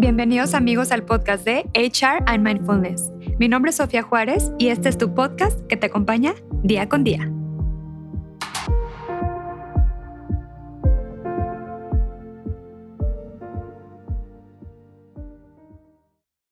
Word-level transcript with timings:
Bienvenidos 0.00 0.54
amigos 0.54 0.92
al 0.92 1.04
podcast 1.04 1.44
de 1.44 1.68
HR 1.74 2.22
and 2.26 2.46
Mindfulness. 2.46 3.10
Mi 3.40 3.48
nombre 3.48 3.70
es 3.70 3.78
Sofía 3.78 4.00
Juárez 4.00 4.52
y 4.56 4.68
este 4.68 4.88
es 4.88 4.96
tu 4.96 5.12
podcast 5.12 5.60
que 5.66 5.76
te 5.76 5.86
acompaña 5.86 6.36
día 6.62 6.88
con 6.88 7.02
día. 7.02 7.28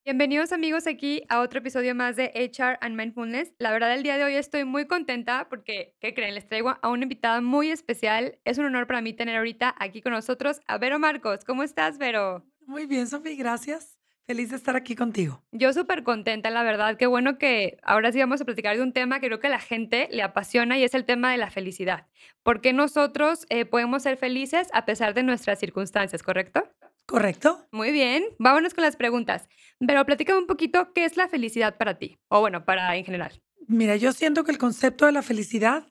Bienvenidos 0.05 0.51
amigos 0.51 0.89
aquí 0.89 1.23
a 1.29 1.39
otro 1.39 1.61
episodio 1.61 1.95
más 1.95 2.17
de 2.17 2.33
HR 2.35 2.79
and 2.81 2.97
Mindfulness. 2.97 3.53
La 3.61 3.71
verdad 3.71 3.95
el 3.95 4.03
día 4.03 4.17
de 4.17 4.25
hoy 4.25 4.35
estoy 4.35 4.65
muy 4.65 4.89
contenta 4.89 5.47
porque, 5.49 5.95
¿qué 6.01 6.15
creen? 6.15 6.35
Les 6.35 6.49
traigo 6.49 6.75
a 6.83 6.89
una 6.89 7.05
invitada 7.05 7.41
muy 7.41 7.71
especial. 7.71 8.41
Es 8.45 8.59
un 8.59 8.65
honor 8.65 8.89
para 8.89 9.03
mí 9.03 9.13
tener 9.13 9.37
ahorita 9.37 9.73
aquí 9.79 10.03
con 10.03 10.11
nosotros 10.11 10.61
a 10.67 10.79
Vero 10.79 10.99
Marcos. 10.99 11.45
¿Cómo 11.45 11.63
estás, 11.63 11.99
Vero? 11.99 12.45
Muy 12.67 12.87
bien, 12.87 13.07
Sofía, 13.07 13.35
gracias. 13.37 13.97
Feliz 14.27 14.51
de 14.51 14.57
estar 14.57 14.75
aquí 14.75 14.97
contigo. 14.97 15.41
Yo 15.53 15.73
súper 15.73 16.03
contenta, 16.03 16.51
la 16.51 16.65
verdad. 16.65 16.97
Qué 16.97 17.07
bueno 17.07 17.39
que 17.39 17.79
ahora 17.85 18.11
sí 18.11 18.19
vamos 18.19 18.41
a 18.41 18.45
platicar 18.45 18.77
de 18.77 18.83
un 18.83 18.93
tema 18.93 19.21
que 19.21 19.29
creo 19.29 19.39
que 19.39 19.47
a 19.47 19.51
la 19.51 19.61
gente 19.61 20.09
le 20.11 20.25
apasiona 20.25 20.77
y 20.77 20.83
es 20.83 20.95
el 20.95 21.05
tema 21.05 21.31
de 21.31 21.39
la 21.39 21.49
felicidad. 21.49 22.09
¿Por 22.43 22.61
qué 22.61 22.73
nosotros 22.73 23.47
eh, 23.51 23.67
podemos 23.67 24.03
ser 24.03 24.17
felices 24.17 24.67
a 24.73 24.85
pesar 24.85 25.15
de 25.15 25.23
nuestras 25.23 25.61
circunstancias, 25.61 26.25
correcto? 26.25 26.69
¿Correcto? 27.07 27.65
Muy 27.71 27.93
bien, 27.93 28.25
vámonos 28.41 28.75
con 28.75 28.83
las 28.83 28.97
preguntas. 28.97 29.49
Pero 29.79 30.05
platícame 30.05 30.41
un 30.41 30.49
poquito, 30.49 30.93
¿qué 30.93 31.05
es 31.05 31.17
la 31.17 31.29
felicidad 31.29 31.77
para 31.77 31.97
ti? 31.97 32.19
O 32.27 32.41
bueno, 32.41 32.65
para 32.65 32.97
en 32.97 33.05
general. 33.05 33.41
Mira, 33.69 33.95
yo 33.95 34.11
siento 34.13 34.43
que 34.43 34.51
el 34.51 34.59
concepto 34.59 35.07
de 35.07 35.13
la 35.13 35.23
felicidad 35.23 35.87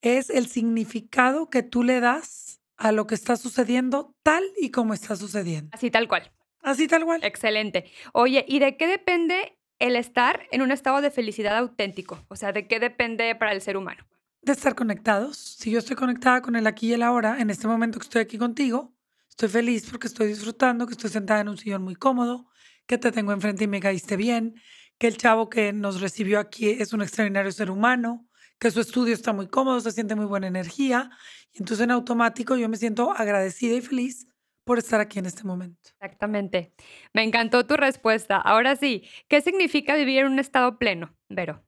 es 0.00 0.30
el 0.30 0.46
significado 0.46 1.50
que 1.50 1.62
tú 1.62 1.82
le 1.82 2.00
das 2.00 2.47
a 2.78 2.92
lo 2.92 3.06
que 3.06 3.14
está 3.14 3.36
sucediendo 3.36 4.14
tal 4.22 4.42
y 4.56 4.70
como 4.70 4.94
está 4.94 5.16
sucediendo. 5.16 5.70
Así 5.72 5.90
tal 5.90 6.08
cual. 6.08 6.32
Así 6.62 6.88
tal 6.88 7.04
cual. 7.04 7.22
Excelente. 7.22 7.90
Oye, 8.12 8.44
¿y 8.48 8.58
de 8.58 8.76
qué 8.76 8.86
depende 8.86 9.58
el 9.78 9.96
estar 9.96 10.46
en 10.50 10.62
un 10.62 10.72
estado 10.72 11.00
de 11.02 11.10
felicidad 11.10 11.58
auténtico? 11.58 12.24
O 12.28 12.36
sea, 12.36 12.52
¿de 12.52 12.66
qué 12.66 12.80
depende 12.80 13.34
para 13.34 13.52
el 13.52 13.60
ser 13.60 13.76
humano? 13.76 14.06
De 14.40 14.52
estar 14.52 14.74
conectados. 14.74 15.36
Si 15.36 15.70
yo 15.70 15.80
estoy 15.80 15.96
conectada 15.96 16.40
con 16.40 16.56
el 16.56 16.66
aquí 16.66 16.88
y 16.88 16.92
el 16.94 17.02
ahora, 17.02 17.38
en 17.40 17.50
este 17.50 17.66
momento 17.66 17.98
que 17.98 18.04
estoy 18.04 18.22
aquí 18.22 18.38
contigo, 18.38 18.94
Estoy 19.38 19.50
feliz 19.50 19.88
porque 19.88 20.08
estoy 20.08 20.26
disfrutando, 20.26 20.84
que 20.84 20.94
estoy 20.94 21.10
sentada 21.10 21.42
en 21.42 21.48
un 21.48 21.56
sillón 21.56 21.82
muy 21.82 21.94
cómodo, 21.94 22.48
que 22.88 22.98
te 22.98 23.12
tengo 23.12 23.30
enfrente 23.30 23.62
y 23.62 23.66
me 23.68 23.78
caíste 23.78 24.16
bien, 24.16 24.56
que 24.98 25.06
el 25.06 25.16
chavo 25.16 25.48
que 25.48 25.72
nos 25.72 26.00
recibió 26.00 26.40
aquí 26.40 26.70
es 26.70 26.92
un 26.92 27.02
extraordinario 27.02 27.52
ser 27.52 27.70
humano, 27.70 28.27
que 28.58 28.70
su 28.70 28.80
estudio 28.80 29.14
está 29.14 29.32
muy 29.32 29.48
cómodo, 29.48 29.80
se 29.80 29.92
siente 29.92 30.14
muy 30.14 30.26
buena 30.26 30.46
energía. 30.46 31.10
Y 31.52 31.58
entonces 31.58 31.84
en 31.84 31.90
automático 31.90 32.56
yo 32.56 32.68
me 32.68 32.76
siento 32.76 33.12
agradecida 33.12 33.74
y 33.74 33.80
feliz 33.80 34.26
por 34.64 34.78
estar 34.78 35.00
aquí 35.00 35.18
en 35.18 35.26
este 35.26 35.44
momento. 35.44 35.90
Exactamente. 35.98 36.74
Me 37.14 37.22
encantó 37.22 37.66
tu 37.66 37.76
respuesta. 37.76 38.36
Ahora 38.36 38.76
sí, 38.76 39.04
¿qué 39.28 39.40
significa 39.40 39.94
vivir 39.94 40.18
en 40.18 40.32
un 40.32 40.38
estado 40.38 40.78
pleno, 40.78 41.16
Vero? 41.28 41.64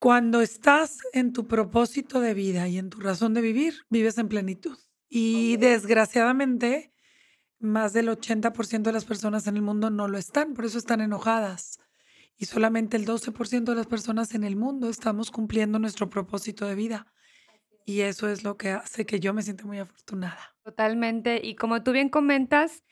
Cuando 0.00 0.40
estás 0.40 0.98
en 1.12 1.32
tu 1.32 1.46
propósito 1.46 2.20
de 2.20 2.34
vida 2.34 2.68
y 2.68 2.78
en 2.78 2.90
tu 2.90 3.00
razón 3.00 3.34
de 3.34 3.40
vivir, 3.40 3.74
vives 3.88 4.18
en 4.18 4.28
plenitud. 4.28 4.78
Y 5.08 5.56
desgraciadamente, 5.56 6.92
más 7.58 7.92
del 7.92 8.08
80% 8.08 8.82
de 8.82 8.92
las 8.92 9.04
personas 9.04 9.46
en 9.46 9.56
el 9.56 9.62
mundo 9.62 9.90
no 9.90 10.08
lo 10.08 10.18
están, 10.18 10.54
por 10.54 10.64
eso 10.64 10.78
están 10.78 11.00
enojadas. 11.00 11.78
Y 12.38 12.46
solamente 12.46 12.96
el 12.96 13.04
12% 13.04 13.64
de 13.64 13.74
las 13.74 13.86
personas 13.86 14.34
en 14.34 14.44
el 14.44 14.56
mundo 14.56 14.88
estamos 14.88 15.30
cumpliendo 15.30 15.78
nuestro 15.78 16.08
propósito 16.08 16.66
de 16.66 16.76
vida. 16.76 17.06
Y 17.84 18.02
eso 18.02 18.28
es 18.28 18.44
lo 18.44 18.56
que 18.56 18.70
hace 18.70 19.06
que 19.06 19.18
yo 19.18 19.34
me 19.34 19.42
sienta 19.42 19.64
muy 19.64 19.78
afortunada. 19.78 20.56
Totalmente. 20.62 21.40
Y 21.42 21.56
como 21.56 21.82
tú 21.82 21.92
bien 21.92 22.10
comentas, 22.10 22.84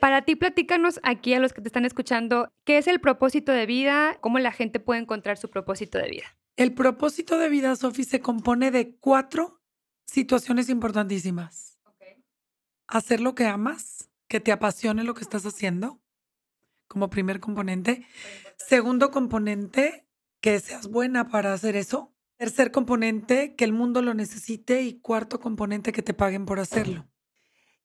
para 0.00 0.22
ti, 0.22 0.36
platícanos 0.36 1.00
aquí 1.02 1.34
a 1.34 1.40
los 1.40 1.52
que 1.52 1.60
te 1.60 1.68
están 1.68 1.84
escuchando, 1.84 2.52
¿qué 2.64 2.78
es 2.78 2.86
el 2.86 3.00
propósito 3.00 3.52
de 3.52 3.66
vida? 3.66 4.16
¿Cómo 4.20 4.38
la 4.38 4.52
gente 4.52 4.80
puede 4.80 5.00
encontrar 5.00 5.36
su 5.36 5.50
propósito 5.50 5.98
de 5.98 6.08
vida? 6.08 6.36
El 6.56 6.72
propósito 6.72 7.38
de 7.38 7.48
vida, 7.48 7.74
Sofi, 7.76 8.04
se 8.04 8.20
compone 8.20 8.70
de 8.70 8.96
cuatro 8.96 9.60
situaciones 10.06 10.68
importantísimas. 10.70 11.78
Hacer 12.86 13.20
lo 13.20 13.34
que 13.34 13.46
amas, 13.46 14.08
que 14.28 14.40
te 14.40 14.52
apasione 14.52 15.04
lo 15.04 15.14
que 15.14 15.22
estás 15.22 15.44
haciendo, 15.44 16.00
como 16.88 17.10
primer 17.10 17.40
componente. 17.40 18.06
Segundo 18.56 19.10
componente, 19.10 20.06
que 20.40 20.58
seas 20.60 20.88
buena 20.88 21.28
para 21.28 21.52
hacer 21.52 21.76
eso. 21.76 22.14
Tercer 22.36 22.70
componente, 22.70 23.54
que 23.54 23.64
el 23.64 23.72
mundo 23.72 24.02
lo 24.02 24.14
necesite. 24.14 24.82
Y 24.82 25.00
cuarto 25.00 25.38
componente, 25.40 25.92
que 25.92 26.02
te 26.02 26.14
paguen 26.14 26.46
por 26.46 26.58
hacerlo. 26.58 27.08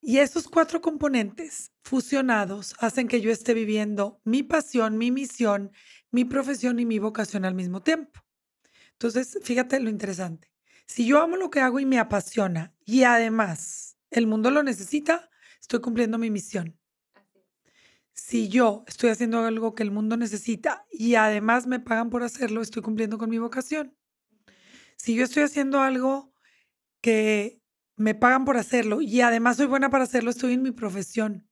Y 0.06 0.18
esos 0.18 0.48
cuatro 0.50 0.82
componentes 0.82 1.72
fusionados 1.82 2.76
hacen 2.80 3.08
que 3.08 3.22
yo 3.22 3.32
esté 3.32 3.54
viviendo 3.54 4.20
mi 4.26 4.44
pasión, 4.44 4.98
mi 4.98 5.12
misión, 5.12 5.72
mi 6.12 6.26
profesión 6.26 6.80
y 6.80 6.86
mi 6.86 7.00
vocación 7.00 7.46
al 7.46 7.56
mismo 7.56 7.82
tiempo. 7.82 8.20
Entonces, 8.94 9.40
fíjate 9.44 9.80
lo 9.80 9.90
interesante. 9.90 10.52
Si 10.86 11.06
yo 11.06 11.22
amo 11.22 11.38
lo 11.38 11.50
que 11.50 11.62
hago 11.62 11.80
y 11.80 11.86
me 11.86 12.00
apasiona 12.00 12.74
y 12.86 13.04
además 13.04 13.98
el 14.12 14.28
mundo 14.28 14.52
lo 14.52 14.62
necesita, 14.62 15.30
estoy 15.60 15.80
cumpliendo 15.80 16.18
mi 16.18 16.30
misión. 16.30 16.78
Si 18.14 18.48
yo 18.50 18.84
estoy 18.88 19.10
haciendo 19.10 19.40
algo 19.46 19.76
que 19.76 19.84
el 19.84 19.92
mundo 19.92 20.18
necesita 20.18 20.86
y 20.92 21.16
además 21.16 21.68
me 21.68 21.80
pagan 21.80 22.10
por 22.10 22.24
hacerlo, 22.24 22.62
estoy 22.62 22.82
cumpliendo 22.82 23.18
con 23.18 23.30
mi 23.30 23.40
vocación. 23.40 23.96
Si 24.98 25.16
yo 25.16 25.24
estoy 25.24 25.44
haciendo 25.44 25.82
algo 25.82 26.34
que 27.02 27.62
me 27.96 28.16
pagan 28.16 28.46
por 28.46 28.58
hacerlo 28.58 29.02
y 29.02 29.22
además 29.22 29.58
soy 29.58 29.66
buena 29.66 29.90
para 29.90 30.06
hacerlo, 30.06 30.30
estoy 30.30 30.54
en 30.54 30.62
mi 30.62 30.72
profesión. 30.72 31.48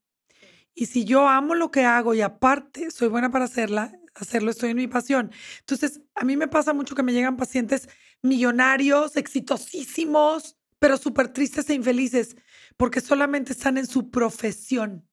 Y 0.73 0.85
si 0.85 1.03
yo 1.03 1.27
amo 1.27 1.55
lo 1.55 1.71
que 1.71 1.83
hago 1.83 2.13
y 2.13 2.21
aparte 2.21 2.91
soy 2.91 3.09
buena 3.09 3.29
para 3.29 3.45
hacerla, 3.45 3.91
hacerlo, 4.15 4.51
estoy 4.51 4.71
en 4.71 4.77
mi 4.77 4.87
pasión. 4.87 5.31
Entonces, 5.59 6.01
a 6.15 6.23
mí 6.23 6.37
me 6.37 6.47
pasa 6.47 6.73
mucho 6.73 6.95
que 6.95 7.03
me 7.03 7.13
llegan 7.13 7.37
pacientes 7.37 7.89
millonarios, 8.21 9.17
exitosísimos, 9.17 10.57
pero 10.79 10.97
súper 10.97 11.29
tristes 11.29 11.69
e 11.69 11.73
infelices, 11.73 12.35
porque 12.77 13.01
solamente 13.01 13.53
están 13.53 13.77
en 13.77 13.87
su 13.87 14.09
profesión, 14.09 15.07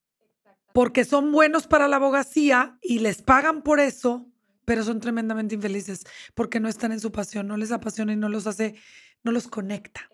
porque 0.79 1.05
son 1.05 1.33
buenos 1.33 1.67
para 1.67 1.89
la 1.89 1.97
abogacía 1.97 2.79
y 2.81 3.01
les 3.01 3.21
pagan 3.21 3.63
por 3.63 3.81
eso, 3.81 4.31
pero 4.65 4.85
son 4.85 5.01
tremendamente 5.01 5.57
infelices, 5.57 6.05
porque 6.37 6.61
no 6.61 6.69
están 6.69 6.93
en 6.93 7.01
su 7.01 7.11
pasión, 7.11 7.49
no 7.49 7.57
les 7.57 7.73
apasiona 7.73 8.13
y 8.13 8.17
no 8.17 8.29
los 8.29 8.47
hace, 8.47 8.77
no 9.25 9.33
los 9.33 9.49
conecta. 9.49 10.09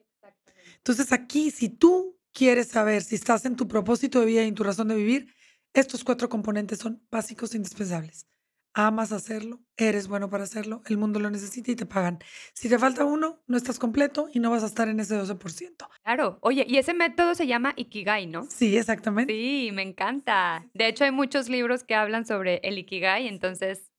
Entonces 0.79 1.13
aquí, 1.13 1.51
si 1.51 1.69
tú 1.69 2.19
quieres 2.33 2.69
saber 2.69 3.03
si 3.03 3.15
estás 3.15 3.45
en 3.45 3.57
tu 3.57 3.69
propósito 3.69 4.21
de 4.21 4.25
vida 4.25 4.43
y 4.43 4.49
en 4.49 4.55
tu 4.55 4.65
razón 4.65 4.89
de 4.89 4.95
vivir, 4.95 5.35
estos 5.75 6.03
cuatro 6.03 6.31
componentes 6.31 6.79
son 6.79 7.07
básicos 7.11 7.53
e 7.53 7.59
indispensables 7.59 8.27
amas 8.75 9.13
hacerlo, 9.13 9.61
eres 9.77 10.09
bueno 10.09 10.29
para 10.29 10.45
hacerlo, 10.45 10.83
el 10.87 10.99
mundo 10.99 11.21
lo 11.21 11.31
necesita 11.31 11.71
y 11.71 11.77
te 11.77 11.87
pagan. 11.87 12.19
Si 12.53 12.69
te 12.69 12.79
falta 12.79 13.05
uno, 13.05 13.43
no 13.47 13.57
estás 13.57 13.79
completo 13.79 14.29
y 14.33 14.41
no 14.41 14.51
vas 14.51 14.63
a 14.63 14.67
estar 14.67 14.89
en 14.89 15.01
ese 15.01 15.17
12%. 15.17 15.89
Claro, 16.03 16.39
oye, 16.43 16.67
y 16.69 16.79
ese 16.79 16.93
método 16.93 17.35
se 17.35 17.47
llama 17.47 17.73
Ikigai, 17.77 18.27
¿no? 18.27 18.45
Sí, 18.51 18.77
exactamente. 18.77 19.33
Sí, 19.33 19.71
me 19.73 19.83
encanta. 19.83 20.69
De 20.75 20.89
hecho, 20.89 21.05
hay 21.05 21.13
muchos 21.13 21.49
libros 21.49 21.85
que 21.85 21.95
hablan 21.95 22.27
sobre 22.27 22.61
el 22.65 22.79
Ikigai, 22.79 23.29
entonces, 23.29 23.91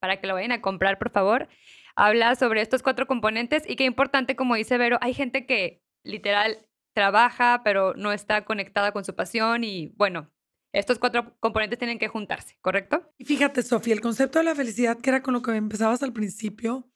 para 0.00 0.20
que 0.20 0.26
lo 0.26 0.34
vayan 0.34 0.52
a 0.52 0.60
comprar, 0.60 0.98
por 0.98 1.10
favor, 1.10 1.48
habla 1.96 2.34
sobre 2.34 2.60
estos 2.60 2.82
cuatro 2.82 3.06
componentes 3.06 3.62
y 3.68 3.76
qué 3.76 3.84
importante, 3.84 4.36
como 4.36 4.56
dice 4.56 4.78
Vero, 4.78 4.98
hay 5.00 5.14
gente 5.14 5.46
que 5.46 5.82
literal 6.02 6.58
trabaja, 6.94 7.62
pero 7.64 7.94
no 7.94 8.12
está 8.12 8.44
conectada 8.44 8.92
con 8.92 9.04
su 9.04 9.14
pasión 9.14 9.64
y 9.64 9.88
bueno, 9.96 10.30
estos 10.74 10.98
cuatro 10.98 11.36
componentes 11.38 11.78
tienen 11.78 11.98
que 11.98 12.08
juntarse, 12.08 12.56
¿correcto? 12.60 13.08
Y 13.16 13.24
fíjate, 13.24 13.62
Sofía, 13.62 13.94
el 13.94 14.00
concepto 14.00 14.40
de 14.40 14.44
la 14.44 14.56
felicidad, 14.56 14.98
que 14.98 15.08
era 15.08 15.22
con 15.22 15.32
lo 15.32 15.40
que 15.40 15.52
empezabas 15.52 16.02
al 16.02 16.12
principio 16.12 16.90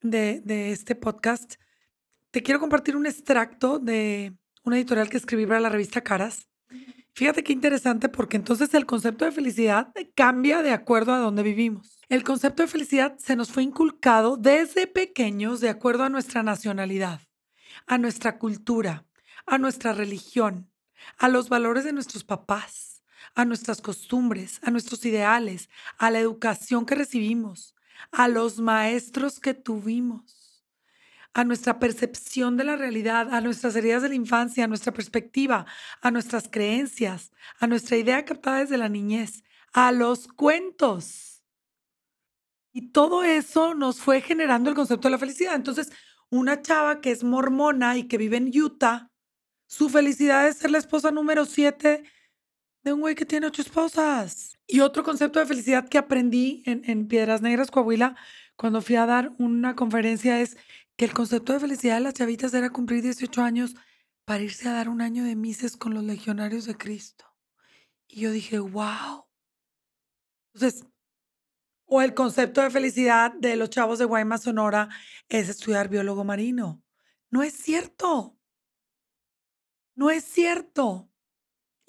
de, 0.00 0.40
de 0.40 0.72
este 0.72 0.94
podcast, 0.94 1.56
te 2.30 2.42
quiero 2.42 2.60
compartir 2.60 2.96
un 2.96 3.06
extracto 3.06 3.78
de 3.78 4.32
una 4.64 4.76
editorial 4.76 5.10
que 5.10 5.18
escribí 5.18 5.44
para 5.46 5.60
la 5.60 5.68
revista 5.68 6.00
Caras. 6.00 6.48
Fíjate 7.12 7.44
qué 7.44 7.52
interesante 7.52 8.08
porque 8.08 8.38
entonces 8.38 8.72
el 8.72 8.86
concepto 8.86 9.26
de 9.26 9.32
felicidad 9.32 9.92
cambia 10.14 10.62
de 10.62 10.70
acuerdo 10.70 11.12
a 11.12 11.18
donde 11.18 11.42
vivimos. 11.42 12.00
El 12.08 12.24
concepto 12.24 12.62
de 12.62 12.68
felicidad 12.68 13.18
se 13.18 13.36
nos 13.36 13.50
fue 13.50 13.62
inculcado 13.62 14.38
desde 14.38 14.86
pequeños 14.86 15.60
de 15.60 15.68
acuerdo 15.68 16.04
a 16.04 16.08
nuestra 16.08 16.42
nacionalidad, 16.42 17.20
a 17.86 17.98
nuestra 17.98 18.38
cultura, 18.38 19.04
a 19.44 19.58
nuestra 19.58 19.92
religión, 19.92 20.70
a 21.18 21.28
los 21.28 21.50
valores 21.50 21.84
de 21.84 21.92
nuestros 21.92 22.24
papás 22.24 22.89
a 23.34 23.44
nuestras 23.44 23.80
costumbres, 23.80 24.60
a 24.62 24.70
nuestros 24.70 25.04
ideales, 25.04 25.68
a 25.98 26.10
la 26.10 26.20
educación 26.20 26.86
que 26.86 26.94
recibimos, 26.94 27.74
a 28.12 28.28
los 28.28 28.58
maestros 28.58 29.40
que 29.40 29.54
tuvimos, 29.54 30.64
a 31.32 31.44
nuestra 31.44 31.78
percepción 31.78 32.56
de 32.56 32.64
la 32.64 32.76
realidad, 32.76 33.32
a 33.32 33.40
nuestras 33.40 33.76
heridas 33.76 34.02
de 34.02 34.08
la 34.08 34.14
infancia, 34.16 34.64
a 34.64 34.68
nuestra 34.68 34.92
perspectiva, 34.92 35.66
a 36.00 36.10
nuestras 36.10 36.48
creencias, 36.50 37.32
a 37.58 37.66
nuestra 37.66 37.96
idea 37.96 38.24
captada 38.24 38.58
desde 38.58 38.78
la 38.78 38.88
niñez, 38.88 39.44
a 39.72 39.92
los 39.92 40.26
cuentos. 40.26 41.44
Y 42.72 42.92
todo 42.92 43.22
eso 43.24 43.74
nos 43.74 44.00
fue 44.00 44.20
generando 44.20 44.70
el 44.70 44.76
concepto 44.76 45.08
de 45.08 45.12
la 45.12 45.18
felicidad. 45.18 45.54
Entonces, 45.54 45.92
una 46.30 46.62
chava 46.62 47.00
que 47.00 47.10
es 47.10 47.24
mormona 47.24 47.96
y 47.96 48.04
que 48.04 48.18
vive 48.18 48.36
en 48.36 48.50
Utah, 48.54 49.10
su 49.66 49.88
felicidad 49.88 50.48
es 50.48 50.58
ser 50.58 50.72
la 50.72 50.78
esposa 50.78 51.10
número 51.12 51.44
siete 51.44 52.04
de 52.82 52.92
un 52.92 53.00
güey 53.00 53.14
que 53.14 53.26
tiene 53.26 53.46
ocho 53.46 53.62
esposas. 53.62 54.58
Y 54.66 54.80
otro 54.80 55.02
concepto 55.02 55.38
de 55.38 55.46
felicidad 55.46 55.88
que 55.88 55.98
aprendí 55.98 56.62
en, 56.66 56.82
en 56.86 57.08
Piedras 57.08 57.42
Negras, 57.42 57.70
Coahuila, 57.70 58.16
cuando 58.56 58.82
fui 58.82 58.96
a 58.96 59.06
dar 59.06 59.32
una 59.38 59.74
conferencia 59.74 60.40
es 60.40 60.56
que 60.96 61.06
el 61.06 61.14
concepto 61.14 61.52
de 61.52 61.60
felicidad 61.60 61.94
de 61.94 62.02
las 62.02 62.14
chavitas 62.14 62.52
era 62.54 62.70
cumplir 62.70 63.02
18 63.02 63.42
años 63.42 63.74
para 64.24 64.42
irse 64.42 64.68
a 64.68 64.72
dar 64.72 64.88
un 64.88 65.00
año 65.00 65.24
de 65.24 65.34
mises 65.34 65.76
con 65.76 65.94
los 65.94 66.04
legionarios 66.04 66.66
de 66.66 66.76
Cristo. 66.76 67.24
Y 68.06 68.20
yo 68.20 68.30
dije, 68.30 68.58
wow. 68.58 69.26
Entonces, 70.54 70.84
o 71.86 72.02
el 72.02 72.14
concepto 72.14 72.60
de 72.60 72.70
felicidad 72.70 73.32
de 73.32 73.56
los 73.56 73.70
chavos 73.70 73.98
de 73.98 74.04
Guaymas, 74.04 74.42
Sonora, 74.42 74.88
es 75.28 75.48
estudiar 75.48 75.88
biólogo 75.88 76.22
marino. 76.22 76.82
No 77.30 77.42
es 77.42 77.54
cierto. 77.54 78.36
No 79.96 80.10
es 80.10 80.24
cierto. 80.24 81.09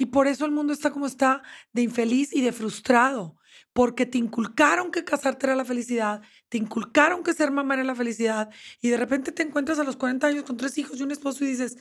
Y 0.01 0.07
por 0.07 0.25
eso 0.25 0.45
el 0.45 0.51
mundo 0.51 0.73
está 0.73 0.89
como 0.89 1.05
está, 1.05 1.43
de 1.73 1.83
infeliz 1.83 2.33
y 2.33 2.41
de 2.41 2.51
frustrado, 2.51 3.37
porque 3.71 4.07
te 4.07 4.17
inculcaron 4.17 4.89
que 4.89 5.03
casarte 5.03 5.45
era 5.45 5.55
la 5.55 5.63
felicidad, 5.63 6.23
te 6.49 6.57
inculcaron 6.57 7.21
que 7.21 7.35
ser 7.35 7.51
mamá 7.51 7.75
era 7.75 7.83
la 7.83 7.93
felicidad, 7.93 8.49
y 8.81 8.89
de 8.89 8.97
repente 8.97 9.31
te 9.31 9.43
encuentras 9.43 9.77
a 9.77 9.83
los 9.83 9.97
40 9.97 10.25
años 10.25 10.43
con 10.43 10.57
tres 10.57 10.75
hijos 10.79 10.99
y 10.99 11.03
un 11.03 11.11
esposo 11.11 11.43
y 11.43 11.49
dices, 11.49 11.77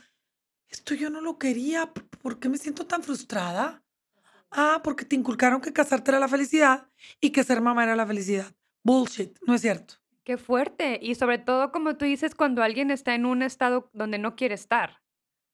esto 0.68 0.92
yo 0.92 1.08
no 1.08 1.22
lo 1.22 1.38
quería, 1.38 1.94
¿por 2.20 2.38
qué 2.38 2.50
me 2.50 2.58
siento 2.58 2.86
tan 2.86 3.02
frustrada? 3.02 3.82
Ah, 4.50 4.82
porque 4.84 5.06
te 5.06 5.16
inculcaron 5.16 5.62
que 5.62 5.72
casarte 5.72 6.10
era 6.10 6.20
la 6.20 6.28
felicidad 6.28 6.88
y 7.22 7.30
que 7.30 7.42
ser 7.42 7.62
mamá 7.62 7.84
era 7.84 7.96
la 7.96 8.06
felicidad. 8.06 8.54
Bullshit, 8.84 9.38
no 9.46 9.54
es 9.54 9.62
cierto. 9.62 9.94
Qué 10.24 10.36
fuerte. 10.36 10.98
Y 11.00 11.14
sobre 11.14 11.38
todo, 11.38 11.72
como 11.72 11.96
tú 11.96 12.04
dices, 12.04 12.34
cuando 12.34 12.62
alguien 12.62 12.90
está 12.90 13.14
en 13.14 13.24
un 13.24 13.40
estado 13.40 13.88
donde 13.94 14.18
no 14.18 14.36
quiere 14.36 14.56
estar, 14.56 15.00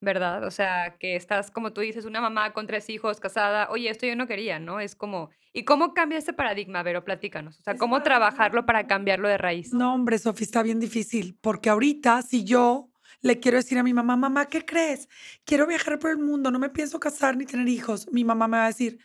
¿verdad? 0.00 0.44
O 0.44 0.50
sea, 0.50 0.96
que 0.98 1.16
estás, 1.16 1.50
como 1.50 1.72
tú 1.72 1.81
dices, 1.81 2.04
una 2.04 2.20
mamá 2.20 2.52
con 2.52 2.66
tres 2.66 2.90
hijos, 2.90 3.20
casada. 3.20 3.69
Oye, 3.70 3.90
esto 3.90 4.06
yo 4.06 4.16
no 4.16 4.26
quería, 4.26 4.58
¿no? 4.58 4.81
Es 4.81 4.94
como, 4.94 5.31
¿y 5.52 5.64
cómo 5.64 5.94
cambia 5.94 6.19
ese 6.19 6.32
paradigma, 6.32 6.82
Vero? 6.82 7.04
Platícanos. 7.04 7.58
O 7.60 7.62
sea, 7.62 7.76
¿cómo 7.76 8.02
trabajarlo 8.02 8.66
para 8.66 8.87
cambiarlo 8.87 9.28
de 9.28 9.38
raíz? 9.38 9.72
No, 9.72 9.94
hombre, 9.94 10.19
Sofía, 10.19 10.44
está 10.44 10.62
bien 10.62 10.81
difícil, 10.81 11.38
porque 11.40 11.70
ahorita 11.70 12.22
si 12.22 12.44
yo 12.44 12.90
le 13.22 13.40
quiero 13.40 13.56
decir 13.56 13.78
a 13.78 13.82
mi 13.82 13.94
mamá, 13.94 14.16
mamá, 14.16 14.46
¿qué 14.46 14.64
crees? 14.64 15.08
Quiero 15.44 15.66
viajar 15.66 15.99
por 15.99 16.10
el 16.10 16.19
mundo, 16.19 16.50
no 16.50 16.58
me 16.58 16.69
pienso 16.69 17.00
casar 17.00 17.37
ni 17.37 17.46
tener 17.46 17.69
hijos. 17.69 18.06
Mi 18.12 18.25
mamá 18.25 18.49
me 18.49 18.58
va 18.58 18.64
a 18.64 18.69
decir, 18.69 18.99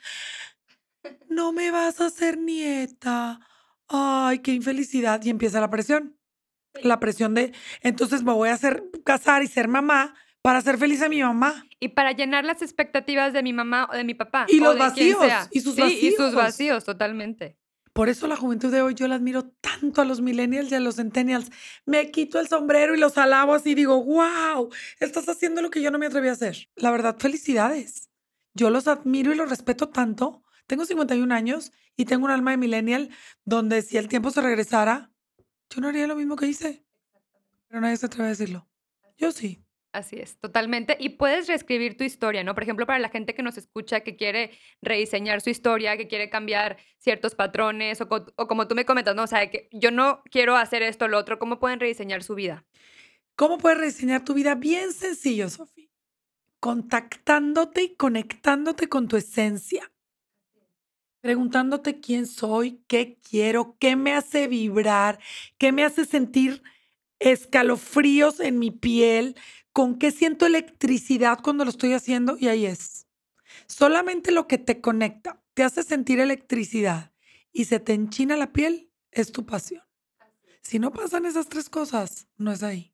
no 1.30 1.54
me 1.54 1.72
vas 1.72 2.02
a 2.02 2.08
hacer 2.08 2.38
nieta. 2.38 3.40
Ay, 3.88 4.40
qué 4.40 4.52
infelicidad. 4.52 5.22
Y 5.24 5.30
empieza 5.30 5.62
la 5.62 5.70
presión. 5.70 6.18
La 6.84 7.00
presión 7.00 7.34
de, 7.34 7.54
entonces 7.82 8.24
me 8.24 8.32
voy 8.32 8.48
a 8.48 8.54
hacer 8.54 8.84
casar 9.04 9.44
y 9.44 9.48
ser 9.48 9.68
mamá 9.68 10.16
para 10.42 10.62
ser 10.62 10.78
feliz 10.78 11.02
a 11.02 11.10
mi 11.10 11.22
mamá. 11.22 11.66
Y 11.80 11.90
para 11.90 12.12
llenar 12.12 12.46
las 12.46 12.62
expectativas 12.62 13.34
de 13.34 13.44
mi 13.44 13.54
mamá 13.54 13.88
o 13.92 13.96
de 13.96 14.04
mi 14.04 14.14
papá. 14.14 14.46
Y 14.48 14.60
los 14.60 14.78
vacíos. 14.78 15.24
Y 15.52 15.62
sus 15.62 15.76
vacíos. 15.76 16.04
Y 16.04 16.12
sus 16.12 16.34
vacíos, 16.34 16.84
totalmente. 16.84 17.58
Por 17.94 18.08
eso 18.08 18.28
la 18.28 18.38
juventud 18.38 18.72
de 18.72 18.82
hoy 18.82 18.94
yo 18.94 19.08
la 19.08 19.16
admiro 19.16 19.44
tanto 19.44 20.02
a 20.02 20.06
los 20.06 20.22
millennials 20.22 20.72
y 20.72 20.76
a 20.76 20.80
los 20.80 20.96
centennials. 20.96 21.52
Me 21.86 22.10
quito 22.10 22.40
el 22.40 22.48
sombrero 22.48 22.96
y 22.96 23.00
los 23.00 23.18
alabo 23.18 23.54
así 23.54 23.72
y 23.72 23.76
digo, 23.76 24.02
wow, 24.04 24.70
estás 25.00 25.28
haciendo 25.28 25.62
lo 25.62 25.70
que 25.70 25.82
yo 25.82 25.92
no 25.92 26.00
me 26.00 26.06
atreví 26.06 26.30
a 26.30 26.34
hacer. 26.34 26.70
La 26.76 26.92
verdad, 26.92 27.18
felicidades. 27.20 28.10
Yo 28.54 28.70
los 28.70 28.88
admiro 28.88 29.34
y 29.34 29.36
los 29.36 29.50
respeto 29.50 29.90
tanto. 29.90 30.44
Tengo 30.68 30.86
51 30.86 31.34
años 31.34 31.74
y 31.98 32.06
tengo 32.06 32.26
un 32.26 32.32
alma 32.32 32.52
de 32.52 32.58
millennial 32.58 33.10
donde 33.44 33.82
si 33.82 33.98
el 33.98 34.08
tiempo 34.08 34.32
se 34.32 34.42
regresara, 34.42 35.12
yo 35.70 35.82
no 35.82 35.90
haría 35.90 36.08
lo 36.08 36.16
mismo 36.16 36.38
que 36.38 36.48
hice. 36.48 36.86
Pero 37.68 37.82
nadie 37.82 37.98
se 37.98 38.06
atreve 38.06 38.28
a 38.28 38.30
decirlo. 38.30 38.68
Yo 39.18 39.32
sí. 39.34 39.61
Así 39.94 40.18
es, 40.18 40.38
totalmente. 40.38 40.96
Y 41.00 41.10
puedes 41.10 41.48
reescribir 41.48 41.98
tu 41.98 42.06
historia, 42.06 42.46
¿no? 42.46 42.54
Por 42.54 42.64
ejemplo, 42.64 42.86
para 42.86 43.00
la 43.00 43.10
gente 43.10 43.34
que 43.34 43.44
nos 43.44 43.58
escucha, 43.58 44.02
que 44.02 44.16
quiere 44.16 44.52
rediseñar 44.82 45.42
su 45.42 45.50
historia, 45.50 45.98
que 45.98 46.08
quiere 46.08 46.30
cambiar 46.30 46.78
ciertos 46.98 47.36
patrones, 47.36 48.00
o, 48.00 48.08
como 48.48 48.68
tú 48.70 48.76
me 48.76 48.86
comentas, 48.86 49.16
¿no? 49.16 49.24
O 49.24 49.28
sea, 49.28 49.50
que 49.50 49.68
yo 49.74 49.92
no 49.92 50.22
quiero 50.32 50.56
hacer 50.56 50.82
esto 50.82 51.06
o 51.06 51.08
lo 51.10 51.18
otro, 51.18 51.40
¿cómo 51.40 51.60
pueden 51.60 51.82
rediseñar 51.82 52.24
su 52.24 52.36
vida? 52.36 52.66
¿Cómo 53.36 53.58
puedes 53.58 53.80
rediseñar 53.80 54.24
tu 54.24 54.34
vida? 54.34 54.56
Bien 54.56 54.94
sencillo, 54.94 55.50
Sofía. 55.50 55.90
Contactándote 56.62 57.84
y 57.84 57.96
conectándote 57.96 58.88
con 58.88 59.10
tu 59.10 59.18
esencia. 59.18 59.92
Preguntándote 61.20 62.00
quién 62.00 62.28
soy, 62.28 62.82
qué 62.88 63.20
quiero, 63.30 63.76
qué 63.78 63.98
me 63.98 64.14
hace 64.14 64.48
vibrar, 64.48 65.20
qué 65.58 65.74
me 65.74 65.84
hace 65.84 66.06
sentir 66.06 66.64
escalofríos 67.22 68.40
en 68.40 68.58
mi 68.60 68.72
piel, 68.72 69.36
con 69.74 69.98
qué 69.98 70.12
siento 70.12 70.46
electricidad 70.46 71.40
cuando 71.42 71.64
lo 71.64 71.70
estoy 71.70 71.94
haciendo 71.94 72.38
y 72.38 72.48
ahí 72.48 72.66
es. 72.66 73.08
Solamente 73.68 74.32
lo 74.32 74.48
que 74.48 74.58
te 74.58 74.82
conecta, 74.82 75.42
te 75.54 75.64
hace 75.64 75.84
sentir 75.84 76.20
electricidad 76.20 77.14
y 77.52 77.66
se 77.66 77.80
te 77.80 77.94
enchina 77.94 78.38
la 78.38 78.54
piel, 78.54 78.92
es 79.12 79.32
tu 79.32 79.46
pasión. 79.46 79.84
Si 80.62 80.80
no 80.80 80.92
pasan 80.92 81.26
esas 81.26 81.50
tres 81.50 81.70
cosas, 81.70 82.28
no 82.38 82.52
es 82.52 82.64
ahí. 82.64 82.94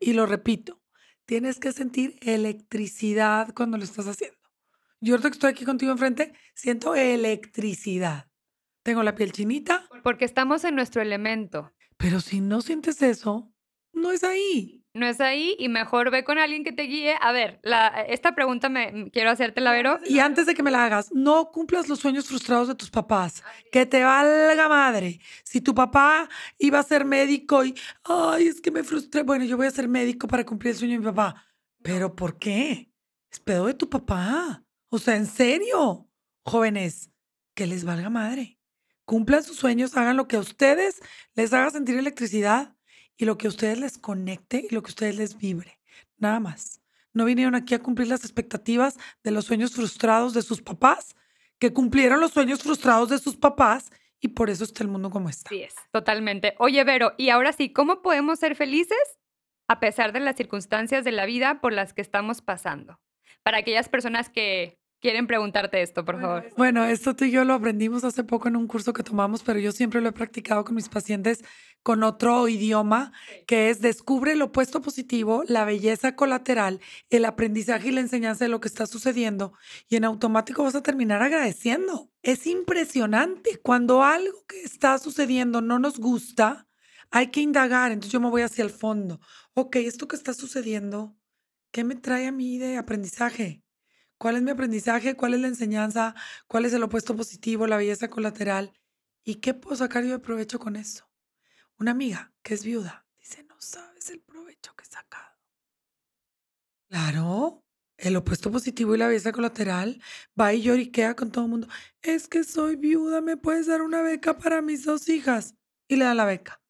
Y 0.00 0.12
lo 0.14 0.26
repito, 0.26 0.80
tienes 1.24 1.60
que 1.60 1.72
sentir 1.72 2.18
electricidad 2.22 3.52
cuando 3.54 3.76
lo 3.76 3.84
estás 3.84 4.06
haciendo. 4.06 4.38
Yo 5.00 5.14
ahorita 5.14 5.30
que 5.30 5.34
estoy 5.34 5.50
aquí 5.50 5.64
contigo 5.64 5.92
enfrente, 5.92 6.34
siento 6.54 6.94
electricidad. 6.94 8.30
Tengo 8.82 9.02
la 9.02 9.14
piel 9.14 9.32
chinita. 9.32 9.88
Porque 10.02 10.24
estamos 10.24 10.64
en 10.64 10.74
nuestro 10.74 11.02
elemento. 11.02 11.72
Pero 11.96 12.20
si 12.20 12.40
no 12.40 12.60
sientes 12.60 13.02
eso, 13.02 13.49
no 13.92 14.12
es 14.12 14.24
ahí 14.24 14.80
no 14.92 15.06
es 15.06 15.20
ahí 15.20 15.54
y 15.58 15.68
mejor 15.68 16.10
ve 16.10 16.24
con 16.24 16.38
alguien 16.38 16.64
que 16.64 16.72
te 16.72 16.82
guíe. 16.82 17.14
A 17.20 17.32
ver, 17.32 17.60
la, 17.62 17.88
esta 18.08 18.34
pregunta 18.34 18.68
me 18.68 19.10
quiero 19.12 19.30
hacerte, 19.30 19.60
la 19.60 19.72
Vero. 19.72 19.98
Y 20.04 20.18
antes 20.18 20.46
de 20.46 20.54
que 20.54 20.62
me 20.62 20.70
la 20.70 20.84
hagas, 20.84 21.12
no 21.12 21.52
cumplas 21.52 21.88
los 21.88 22.00
sueños 22.00 22.26
frustrados 22.26 22.68
de 22.68 22.74
tus 22.74 22.90
papás. 22.90 23.42
Que 23.70 23.86
te 23.86 24.02
valga 24.02 24.68
madre. 24.68 25.20
Si 25.44 25.60
tu 25.60 25.74
papá 25.74 26.28
iba 26.58 26.78
a 26.80 26.82
ser 26.82 27.04
médico 27.04 27.64
y, 27.64 27.74
ay, 28.04 28.48
es 28.48 28.60
que 28.60 28.70
me 28.70 28.82
frustré, 28.82 29.22
bueno, 29.22 29.44
yo 29.44 29.56
voy 29.56 29.66
a 29.66 29.70
ser 29.70 29.88
médico 29.88 30.26
para 30.26 30.44
cumplir 30.44 30.72
el 30.72 30.78
sueño 30.78 30.94
de 30.94 30.98
mi 30.98 31.04
papá. 31.04 31.44
¿Pero 31.82 32.16
por 32.16 32.38
qué? 32.38 32.92
Es 33.30 33.38
pedo 33.38 33.66
de 33.66 33.74
tu 33.74 33.88
papá. 33.88 34.64
O 34.88 34.98
sea, 34.98 35.16
en 35.16 35.26
serio, 35.26 36.08
jóvenes, 36.42 37.10
que 37.54 37.66
les 37.66 37.84
valga 37.84 38.10
madre. 38.10 38.58
Cumplan 39.04 39.44
sus 39.44 39.56
sueños, 39.56 39.96
hagan 39.96 40.16
lo 40.16 40.26
que 40.26 40.36
a 40.36 40.40
ustedes 40.40 41.00
les 41.34 41.52
haga 41.52 41.70
sentir 41.70 41.96
electricidad 41.96 42.76
y 43.20 43.26
lo 43.26 43.36
que 43.36 43.48
a 43.48 43.50
ustedes 43.50 43.78
les 43.78 43.98
conecte 43.98 44.66
y 44.68 44.74
lo 44.74 44.82
que 44.82 44.88
a 44.88 44.92
ustedes 44.92 45.16
les 45.16 45.36
vibre. 45.36 45.78
Nada 46.16 46.40
más. 46.40 46.80
No 47.12 47.26
vinieron 47.26 47.54
aquí 47.54 47.74
a 47.74 47.82
cumplir 47.82 48.08
las 48.08 48.24
expectativas 48.24 48.96
de 49.22 49.30
los 49.30 49.44
sueños 49.44 49.74
frustrados 49.74 50.32
de 50.32 50.40
sus 50.40 50.62
papás, 50.62 51.14
que 51.58 51.74
cumplieron 51.74 52.20
los 52.20 52.32
sueños 52.32 52.62
frustrados 52.62 53.10
de 53.10 53.18
sus 53.18 53.36
papás 53.36 53.90
y 54.20 54.28
por 54.28 54.48
eso 54.48 54.64
está 54.64 54.84
el 54.84 54.88
mundo 54.88 55.10
como 55.10 55.28
está. 55.28 55.50
Sí, 55.50 55.62
es, 55.62 55.74
totalmente. 55.92 56.54
Oye, 56.58 56.82
Vero, 56.82 57.12
y 57.18 57.28
ahora 57.28 57.52
sí, 57.52 57.70
¿cómo 57.70 58.00
podemos 58.00 58.38
ser 58.38 58.56
felices 58.56 59.18
a 59.68 59.80
pesar 59.80 60.12
de 60.12 60.20
las 60.20 60.36
circunstancias 60.36 61.04
de 61.04 61.12
la 61.12 61.26
vida 61.26 61.60
por 61.60 61.74
las 61.74 61.92
que 61.92 62.00
estamos 62.00 62.40
pasando? 62.40 63.02
Para 63.42 63.58
aquellas 63.58 63.90
personas 63.90 64.30
que 64.30 64.79
quieren 65.00 65.26
preguntarte 65.26 65.82
esto, 65.82 66.04
por 66.04 66.20
favor. 66.20 66.48
Bueno, 66.56 66.84
esto 66.84 67.16
tú 67.16 67.24
y 67.24 67.30
yo 67.30 67.44
lo 67.44 67.54
aprendimos 67.54 68.04
hace 68.04 68.24
poco 68.24 68.48
en 68.48 68.56
un 68.56 68.66
curso 68.66 68.92
que 68.92 69.02
tomamos, 69.02 69.42
pero 69.42 69.58
yo 69.58 69.72
siempre 69.72 70.00
lo 70.00 70.08
he 70.08 70.12
practicado 70.12 70.64
con 70.64 70.74
mis 70.74 70.88
pacientes 70.88 71.42
con 71.82 72.02
otro 72.02 72.46
idioma, 72.48 73.12
que 73.46 73.70
es 73.70 73.80
descubre 73.80 74.32
el 74.32 74.42
opuesto 74.42 74.82
positivo, 74.82 75.44
la 75.46 75.64
belleza 75.64 76.14
colateral, 76.14 76.80
el 77.08 77.24
aprendizaje 77.24 77.88
y 77.88 77.92
la 77.92 78.00
enseñanza 78.00 78.44
de 78.44 78.50
lo 78.50 78.60
que 78.60 78.68
está 78.68 78.86
sucediendo 78.86 79.54
y 79.88 79.96
en 79.96 80.04
automático 80.04 80.62
vas 80.62 80.74
a 80.74 80.82
terminar 80.82 81.22
agradeciendo. 81.22 82.12
Es 82.22 82.46
impresionante 82.46 83.58
cuando 83.62 84.04
algo 84.04 84.44
que 84.46 84.60
está 84.62 84.98
sucediendo 84.98 85.62
no 85.62 85.78
nos 85.78 85.98
gusta, 85.98 86.66
hay 87.10 87.28
que 87.28 87.40
indagar, 87.40 87.92
entonces 87.92 88.12
yo 88.12 88.20
me 88.20 88.30
voy 88.30 88.42
hacia 88.42 88.62
el 88.62 88.70
fondo. 88.70 89.20
Ok, 89.54 89.76
esto 89.76 90.06
que 90.06 90.16
está 90.16 90.34
sucediendo, 90.34 91.16
¿qué 91.72 91.82
me 91.82 91.96
trae 91.96 92.26
a 92.26 92.32
mí 92.32 92.58
de 92.58 92.76
aprendizaje? 92.76 93.62
¿Cuál 94.20 94.36
es 94.36 94.42
mi 94.42 94.50
aprendizaje? 94.50 95.16
¿Cuál 95.16 95.32
es 95.32 95.40
la 95.40 95.48
enseñanza? 95.48 96.14
¿Cuál 96.46 96.66
es 96.66 96.74
el 96.74 96.82
opuesto 96.82 97.16
positivo, 97.16 97.66
la 97.66 97.78
belleza 97.78 98.10
colateral? 98.10 98.70
¿Y 99.24 99.36
qué 99.36 99.54
puedo 99.54 99.76
sacar 99.76 100.04
yo 100.04 100.10
de 100.10 100.18
provecho 100.18 100.58
con 100.58 100.76
eso? 100.76 101.10
Una 101.78 101.92
amiga 101.92 102.30
que 102.42 102.52
es 102.52 102.62
viuda 102.62 103.06
dice, 103.18 103.44
no 103.44 103.58
sabes 103.58 104.10
el 104.10 104.20
provecho 104.20 104.76
que 104.76 104.84
he 104.84 104.86
sacado. 104.86 105.38
Claro, 106.90 107.64
el 107.96 108.14
opuesto 108.14 108.52
positivo 108.52 108.94
y 108.94 108.98
la 108.98 109.06
belleza 109.06 109.32
colateral 109.32 110.02
va 110.38 110.52
y 110.52 110.60
lloriquea 110.60 111.16
con 111.16 111.32
todo 111.32 111.44
el 111.44 111.50
mundo. 111.52 111.68
Es 112.02 112.28
que 112.28 112.44
soy 112.44 112.76
viuda, 112.76 113.22
¿me 113.22 113.38
puedes 113.38 113.68
dar 113.68 113.80
una 113.80 114.02
beca 114.02 114.36
para 114.36 114.60
mis 114.60 114.84
dos 114.84 115.08
hijas? 115.08 115.54
Y 115.88 115.96
le 115.96 116.04
da 116.04 116.12
la 116.12 116.26
beca. 116.26 116.60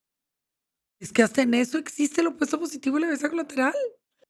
Es 1.01 1.11
que 1.11 1.21
hasta 1.21 1.41
en 1.41 1.53
eso 1.53 1.77
existe 1.77 2.21
el 2.21 2.27
opuesto 2.27 2.57
positivo 2.57 2.97
y 2.97 3.01
la 3.01 3.07
belleza 3.07 3.29
colateral. 3.29 3.75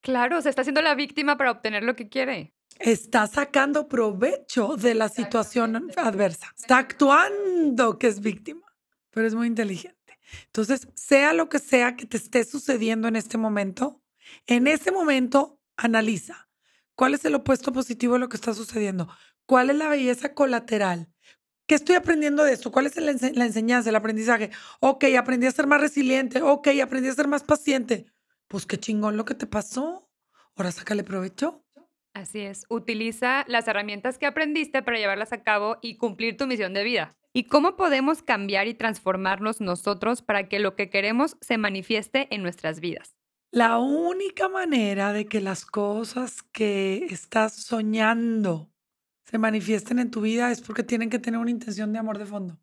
Claro, 0.00 0.42
se 0.42 0.48
está 0.48 0.62
haciendo 0.62 0.82
la 0.82 0.96
víctima 0.96 1.36
para 1.36 1.52
obtener 1.52 1.84
lo 1.84 1.94
que 1.94 2.08
quiere 2.08 2.52
está 2.82 3.26
sacando 3.26 3.88
provecho 3.88 4.76
de 4.76 4.94
la 4.94 5.08
situación 5.08 5.90
adversa. 5.96 6.52
Está 6.58 6.78
actuando 6.78 7.98
que 7.98 8.08
es 8.08 8.20
víctima, 8.20 8.66
pero 9.10 9.26
es 9.26 9.34
muy 9.34 9.46
inteligente. 9.46 10.18
Entonces, 10.46 10.88
sea 10.94 11.32
lo 11.32 11.48
que 11.48 11.58
sea 11.58 11.96
que 11.96 12.06
te 12.06 12.16
esté 12.16 12.44
sucediendo 12.44 13.08
en 13.08 13.16
este 13.16 13.38
momento, 13.38 14.02
en 14.46 14.66
este 14.66 14.90
momento 14.90 15.60
analiza 15.76 16.48
¿Cuál 16.94 17.14
es 17.14 17.24
el 17.24 17.34
opuesto 17.34 17.72
positivo 17.72 18.14
de 18.14 18.20
lo 18.20 18.28
que 18.28 18.36
está 18.36 18.54
sucediendo? 18.54 19.08
¿Cuál 19.46 19.70
es 19.70 19.76
la 19.76 19.88
belleza 19.88 20.34
colateral? 20.34 21.08
¿Qué 21.66 21.74
estoy 21.74 21.96
aprendiendo 21.96 22.44
de 22.44 22.52
esto? 22.52 22.70
¿Cuál 22.70 22.86
es 22.86 22.96
la, 22.96 23.10
enseñanza, 23.44 23.88
el 23.88 23.96
aprendizaje? 23.96 24.50
Ok, 24.80 25.06
aprendí 25.18 25.46
a 25.46 25.52
ser 25.52 25.66
más 25.66 25.80
resiliente. 25.80 26.42
Ok, 26.42 26.68
aprendí 26.82 27.08
a 27.08 27.14
ser 27.14 27.28
más 27.28 27.44
paciente. 27.44 28.06
Pues 28.46 28.66
qué 28.66 28.78
chingón 28.78 29.16
lo 29.16 29.24
que 29.24 29.34
te 29.34 29.46
pasó. 29.46 30.10
Ahora 30.54 30.70
sácale 30.70 31.02
provecho. 31.02 31.64
Así 32.14 32.40
es. 32.40 32.66
Utiliza 32.68 33.44
las 33.48 33.66
herramientas 33.68 34.18
que 34.18 34.26
aprendiste 34.26 34.82
para 34.82 34.98
llevarlas 34.98 35.32
a 35.32 35.42
cabo 35.42 35.78
y 35.80 35.96
cumplir 35.96 36.36
tu 36.36 36.46
misión 36.46 36.74
de 36.74 36.84
vida. 36.84 37.16
¿Y 37.32 37.44
cómo 37.44 37.76
podemos 37.76 38.22
cambiar 38.22 38.68
y 38.68 38.74
transformarnos 38.74 39.60
nosotros 39.62 40.20
para 40.20 40.48
que 40.48 40.58
lo 40.58 40.76
que 40.76 40.90
queremos 40.90 41.36
se 41.40 41.56
manifieste 41.56 42.28
en 42.34 42.42
nuestras 42.42 42.80
vidas? 42.80 43.16
La 43.50 43.78
única 43.78 44.48
manera 44.48 45.12
de 45.12 45.26
que 45.26 45.40
las 45.40 45.64
cosas 45.64 46.42
que 46.42 47.06
estás 47.10 47.54
soñando 47.54 48.70
se 49.24 49.38
manifiesten 49.38 49.98
en 49.98 50.10
tu 50.10 50.20
vida 50.20 50.50
es 50.50 50.60
porque 50.60 50.82
tienen 50.82 51.08
que 51.08 51.18
tener 51.18 51.40
una 51.40 51.50
intención 51.50 51.92
de 51.92 51.98
amor 51.98 52.18
de 52.18 52.26
fondo. 52.26 52.58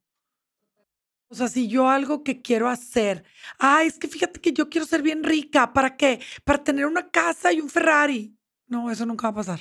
O 1.31 1.35
sea, 1.35 1.47
si 1.47 1.67
yo 1.67 1.89
algo 1.89 2.23
que 2.23 2.41
quiero 2.41 2.69
hacer, 2.69 3.23
ay, 3.59 3.87
es 3.87 3.99
que 3.99 4.07
fíjate 4.07 4.41
que 4.41 4.51
yo 4.51 4.69
quiero 4.69 4.85
ser 4.85 5.03
bien 5.03 5.23
rica, 5.23 5.73
¿para 5.73 5.95
qué? 5.95 6.19
Para 6.43 6.63
tener 6.63 6.87
una 6.87 7.09
casa 7.11 7.53
y 7.53 7.61
un 7.61 7.69
Ferrari. 7.69 8.38
No, 8.69 8.91
eso 8.91 9.05
nunca 9.05 9.27
va 9.27 9.31
a 9.31 9.43
pasar. 9.43 9.59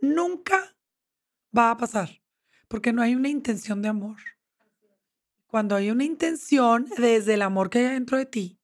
Nunca 0.00 0.76
va 1.56 1.70
a 1.72 1.76
pasar, 1.76 2.22
porque 2.68 2.92
no 2.92 3.02
hay 3.02 3.14
una 3.14 3.28
intención 3.28 3.82
de 3.82 3.88
amor. 3.88 4.18
Cuando 5.48 5.74
hay 5.74 5.90
una 5.90 6.04
intención 6.04 6.86
desde 6.96 7.34
el 7.34 7.42
amor 7.42 7.70
que 7.70 7.80
hay 7.80 7.94
dentro 7.94 8.16
de 8.16 8.26
ti, 8.26 8.60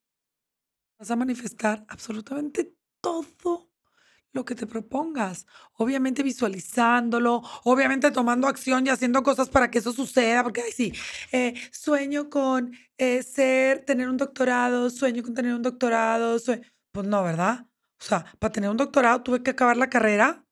vas 0.98 1.10
a 1.10 1.16
manifestar 1.16 1.84
absolutamente 1.88 2.76
todo 3.00 3.70
lo 4.32 4.44
que 4.44 4.54
te 4.54 4.66
propongas. 4.66 5.46
Obviamente 5.74 6.22
visualizándolo, 6.22 7.42
obviamente 7.64 8.10
tomando 8.12 8.46
acción 8.46 8.86
y 8.86 8.90
haciendo 8.90 9.22
cosas 9.24 9.48
para 9.48 9.70
que 9.70 9.78
eso 9.78 9.92
suceda, 9.92 10.44
porque, 10.44 10.62
ay, 10.62 10.72
sí, 10.72 10.92
eh, 11.32 11.54
sueño 11.72 12.30
con 12.30 12.72
eh, 12.98 13.22
ser, 13.24 13.84
tener 13.84 14.08
un 14.08 14.16
doctorado, 14.16 14.90
sueño 14.90 15.24
con 15.24 15.34
tener 15.34 15.54
un 15.54 15.62
doctorado, 15.62 16.36
pues 16.92 17.06
no, 17.06 17.22
¿verdad? 17.24 17.66
O 18.02 18.04
sea, 18.04 18.24
para 18.40 18.50
tener 18.50 18.68
un 18.68 18.76
doctorado 18.76 19.22
tuve 19.22 19.44
que 19.44 19.52
acabar 19.52 19.76
la 19.76 19.88
carrera, 19.88 20.44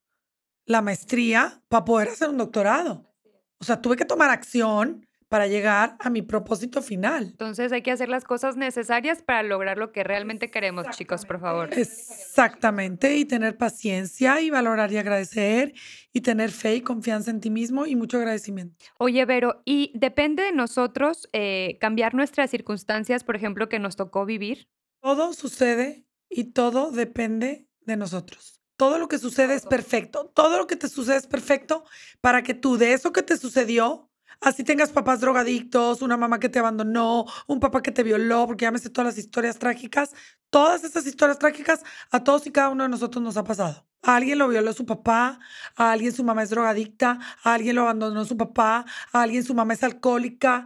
la 0.67 0.83
maestría, 0.83 1.61
para 1.69 1.85
poder 1.85 2.09
hacer 2.09 2.29
un 2.29 2.39
doctorado. 2.39 3.13
O 3.59 3.65
sea, 3.65 3.83
tuve 3.83 3.97
que 3.97 4.05
tomar 4.05 4.31
acción 4.31 5.05
para 5.29 5.49
llegar 5.49 5.97
a 5.99 6.11
mi 6.11 6.23
propósito 6.23 6.81
final. 6.81 7.25
Entonces 7.25 7.73
hay 7.73 7.83
que 7.83 7.91
hacer 7.91 8.09
las 8.09 8.25
cosas 8.25 8.57
necesarias 8.57 9.23
para 9.23 9.43
lograr 9.43 9.79
lo 9.79 9.91
que 9.91 10.05
realmente 10.05 10.49
queremos, 10.51 10.89
chicos, 10.91 11.27
por 11.27 11.41
favor. 11.41 11.71
Exactamente, 11.77 13.17
y 13.17 13.25
tener 13.25 13.57
paciencia 13.57 14.41
y 14.41 14.51
valorar 14.51 14.93
y 14.93 14.99
agradecer 14.99 15.75
y 16.13 16.21
tener 16.21 16.51
fe 16.51 16.77
y 16.77 16.81
confianza 16.83 17.33
en 17.33 17.41
ti 17.41 17.51
mismo 17.51 17.87
y 17.87 17.97
mucho 17.97 18.19
agradecimiento. 18.19 18.77
Oye, 18.99 19.25
Vero, 19.25 19.63
¿y 19.65 19.93
depende 19.97 20.45
de 20.45 20.53
nosotros 20.53 21.29
eh, 21.33 21.79
cambiar 21.81 22.15
nuestras 22.15 22.51
circunstancias, 22.51 23.25
por 23.25 23.35
ejemplo, 23.35 23.69
que 23.69 23.81
nos 23.81 23.97
tocó 23.97 24.25
vivir? 24.25 24.69
Todo 25.01 25.33
sucede 25.33 26.10
y 26.31 26.45
todo 26.45 26.91
depende 26.91 27.69
de 27.83 27.97
nosotros. 27.97 28.63
Todo 28.77 28.99
lo 28.99 29.09
que 29.09 29.19
sucede 29.19 29.55
es 29.55 29.67
perfecto. 29.67 30.33
Todo 30.35 30.57
lo 30.57 30.67
que 30.67 30.77
te 30.77 30.89
sucede 30.89 31.17
es 31.17 31.27
perfecto 31.27 31.85
para 32.23 32.43
que 32.43 32.55
tú 32.55 32.79
de 32.79 32.95
eso 32.95 33.13
que 33.13 33.23
te 33.23 33.37
sucedió 33.37 34.11
Así 34.41 34.65
tengas 34.65 34.91
papás 34.91 35.21
drogadictos, 35.21 36.01
una 36.01 36.17
mamá 36.17 36.41
que 36.41 36.49
te 36.49 36.59
abandonó, 36.59 37.27
un 37.47 37.61
papá 37.61 37.83
que 37.83 37.93
te 37.93 38.03
violó, 38.03 38.47
porque 38.47 38.63
ya 38.63 38.71
me 38.71 38.79
sé 38.79 38.89
todas 38.89 39.15
las 39.15 39.19
historias 39.19 39.59
trágicas. 39.59 40.15
Todas 40.49 40.83
esas 40.83 41.07
historias 41.07 41.39
trágicas 41.39 41.83
a 42.11 42.25
todos 42.25 42.47
y 42.47 42.51
cada 42.51 42.71
uno 42.71 42.85
de 42.85 42.89
nosotros 42.89 43.23
nos 43.23 43.37
ha 43.37 43.45
pasado. 43.45 43.87
A 44.03 44.17
alguien 44.17 44.39
lo 44.39 44.49
violó 44.49 44.73
su 44.73 44.87
papá, 44.87 45.39
a 45.77 45.93
alguien 45.93 46.13
su 46.13 46.25
mamá 46.25 46.43
es 46.43 46.51
drogadicta, 46.51 47.19
a 47.45 47.55
alguien 47.55 47.77
lo 47.77 47.83
abandonó 47.83 48.25
su 48.25 48.37
papá, 48.39 48.87
a 49.13 49.23
alguien 49.23 49.45
su 49.45 49.55
mamá 49.55 49.75
es 49.75 49.83
alcohólica 49.83 50.65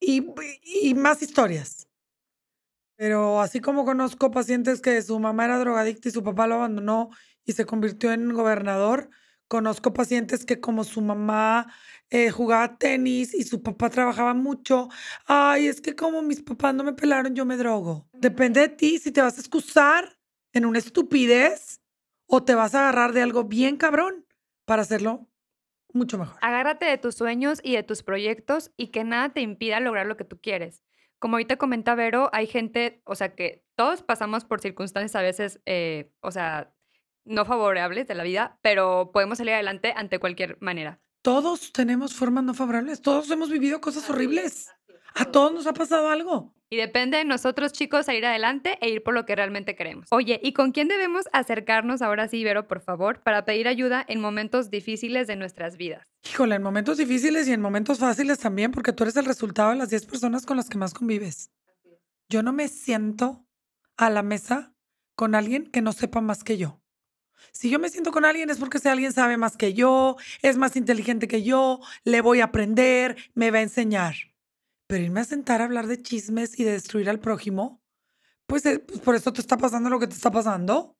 y, 0.00 0.24
y 0.82 0.94
más 0.94 1.20
historias. 1.20 1.89
Pero 3.00 3.40
así 3.40 3.60
como 3.60 3.86
conozco 3.86 4.30
pacientes 4.30 4.82
que 4.82 5.00
su 5.00 5.18
mamá 5.18 5.46
era 5.46 5.58
drogadicta 5.58 6.10
y 6.10 6.12
su 6.12 6.22
papá 6.22 6.46
lo 6.46 6.56
abandonó 6.56 7.08
y 7.46 7.52
se 7.52 7.64
convirtió 7.64 8.12
en 8.12 8.30
gobernador, 8.34 9.08
conozco 9.48 9.94
pacientes 9.94 10.44
que 10.44 10.60
como 10.60 10.84
su 10.84 11.00
mamá 11.00 11.72
eh, 12.10 12.28
jugaba 12.28 12.76
tenis 12.76 13.32
y 13.32 13.44
su 13.44 13.62
papá 13.62 13.88
trabajaba 13.88 14.34
mucho. 14.34 14.90
Ay, 15.24 15.68
es 15.68 15.80
que 15.80 15.96
como 15.96 16.20
mis 16.20 16.42
papás 16.42 16.74
no 16.74 16.84
me 16.84 16.92
pelaron, 16.92 17.34
yo 17.34 17.46
me 17.46 17.56
drogo. 17.56 18.06
Depende 18.12 18.60
de 18.60 18.68
ti 18.68 18.98
si 18.98 19.10
te 19.10 19.22
vas 19.22 19.38
a 19.38 19.40
excusar 19.40 20.18
en 20.52 20.66
una 20.66 20.78
estupidez 20.78 21.80
o 22.26 22.44
te 22.44 22.54
vas 22.54 22.74
a 22.74 22.80
agarrar 22.80 23.14
de 23.14 23.22
algo 23.22 23.44
bien 23.44 23.78
cabrón 23.78 24.26
para 24.66 24.82
hacerlo 24.82 25.26
mucho 25.94 26.18
mejor. 26.18 26.36
Agárrate 26.42 26.84
de 26.84 26.98
tus 26.98 27.14
sueños 27.14 27.60
y 27.62 27.76
de 27.76 27.82
tus 27.82 28.02
proyectos 28.02 28.72
y 28.76 28.88
que 28.88 29.04
nada 29.04 29.30
te 29.30 29.40
impida 29.40 29.80
lograr 29.80 30.04
lo 30.04 30.18
que 30.18 30.24
tú 30.24 30.38
quieres. 30.38 30.82
Como 31.20 31.36
ahorita 31.36 31.56
comenta 31.56 31.94
Vero, 31.94 32.30
hay 32.32 32.46
gente, 32.46 33.02
o 33.04 33.14
sea, 33.14 33.34
que 33.34 33.62
todos 33.76 34.02
pasamos 34.02 34.44
por 34.44 34.60
circunstancias 34.60 35.14
a 35.14 35.22
veces, 35.22 35.60
eh, 35.66 36.10
o 36.20 36.30
sea, 36.30 36.72
no 37.24 37.44
favorables 37.44 38.08
de 38.08 38.14
la 38.14 38.24
vida, 38.24 38.58
pero 38.62 39.10
podemos 39.12 39.38
salir 39.38 39.52
adelante 39.54 39.92
ante 39.94 40.18
cualquier 40.18 40.56
manera. 40.60 40.98
Todos 41.22 41.72
tenemos 41.72 42.14
formas 42.14 42.44
no 42.44 42.54
favorables, 42.54 43.02
todos 43.02 43.30
hemos 43.30 43.50
vivido 43.50 43.82
cosas 43.82 44.08
horribles. 44.08 44.70
A 45.14 45.26
todos 45.26 45.52
nos 45.52 45.66
ha 45.66 45.74
pasado 45.74 46.08
algo. 46.08 46.54
Y 46.72 46.76
depende 46.76 47.18
de 47.18 47.24
nosotros, 47.24 47.72
chicos, 47.72 48.08
a 48.08 48.14
ir 48.14 48.24
adelante 48.24 48.78
e 48.80 48.88
ir 48.88 49.02
por 49.02 49.12
lo 49.12 49.26
que 49.26 49.34
realmente 49.34 49.74
queremos. 49.74 50.06
Oye, 50.12 50.38
¿y 50.40 50.52
con 50.52 50.70
quién 50.70 50.86
debemos 50.86 51.24
acercarnos 51.32 52.00
ahora 52.00 52.28
sí, 52.28 52.44
Vero, 52.44 52.68
por 52.68 52.80
favor, 52.80 53.20
para 53.22 53.44
pedir 53.44 53.66
ayuda 53.66 54.04
en 54.06 54.20
momentos 54.20 54.70
difíciles 54.70 55.26
de 55.26 55.34
nuestras 55.34 55.76
vidas? 55.76 56.06
Híjole, 56.32 56.54
en 56.54 56.62
momentos 56.62 56.98
difíciles 56.98 57.48
y 57.48 57.52
en 57.52 57.60
momentos 57.60 57.98
fáciles 57.98 58.38
también, 58.38 58.70
porque 58.70 58.92
tú 58.92 59.02
eres 59.02 59.16
el 59.16 59.24
resultado 59.24 59.70
de 59.70 59.76
las 59.78 59.90
10 59.90 60.06
personas 60.06 60.46
con 60.46 60.56
las 60.56 60.68
que 60.68 60.78
más 60.78 60.94
convives. 60.94 61.50
Yo 62.28 62.44
no 62.44 62.52
me 62.52 62.68
siento 62.68 63.44
a 63.96 64.08
la 64.08 64.22
mesa 64.22 64.72
con 65.16 65.34
alguien 65.34 65.66
que 65.66 65.82
no 65.82 65.92
sepa 65.92 66.20
más 66.20 66.44
que 66.44 66.56
yo. 66.56 66.80
Si 67.50 67.68
yo 67.68 67.80
me 67.80 67.88
siento 67.88 68.12
con 68.12 68.24
alguien 68.24 68.48
es 68.48 68.58
porque 68.58 68.78
ese 68.78 68.90
alguien 68.90 69.12
sabe 69.12 69.36
más 69.36 69.56
que 69.56 69.74
yo, 69.74 70.18
es 70.40 70.56
más 70.56 70.76
inteligente 70.76 71.26
que 71.26 71.42
yo, 71.42 71.80
le 72.04 72.20
voy 72.20 72.40
a 72.40 72.44
aprender, 72.44 73.16
me 73.34 73.50
va 73.50 73.58
a 73.58 73.62
enseñar. 73.62 74.29
Pero 74.90 75.04
irme 75.04 75.20
a 75.20 75.24
sentar 75.24 75.62
a 75.62 75.66
hablar 75.66 75.86
de 75.86 76.02
chismes 76.02 76.58
y 76.58 76.64
de 76.64 76.72
destruir 76.72 77.08
al 77.08 77.20
prójimo, 77.20 77.80
pues, 78.48 78.66
eh, 78.66 78.80
pues 78.80 78.98
por 78.98 79.14
eso 79.14 79.32
te 79.32 79.40
está 79.40 79.56
pasando 79.56 79.88
lo 79.88 80.00
que 80.00 80.08
te 80.08 80.16
está 80.16 80.32
pasando. 80.32 80.96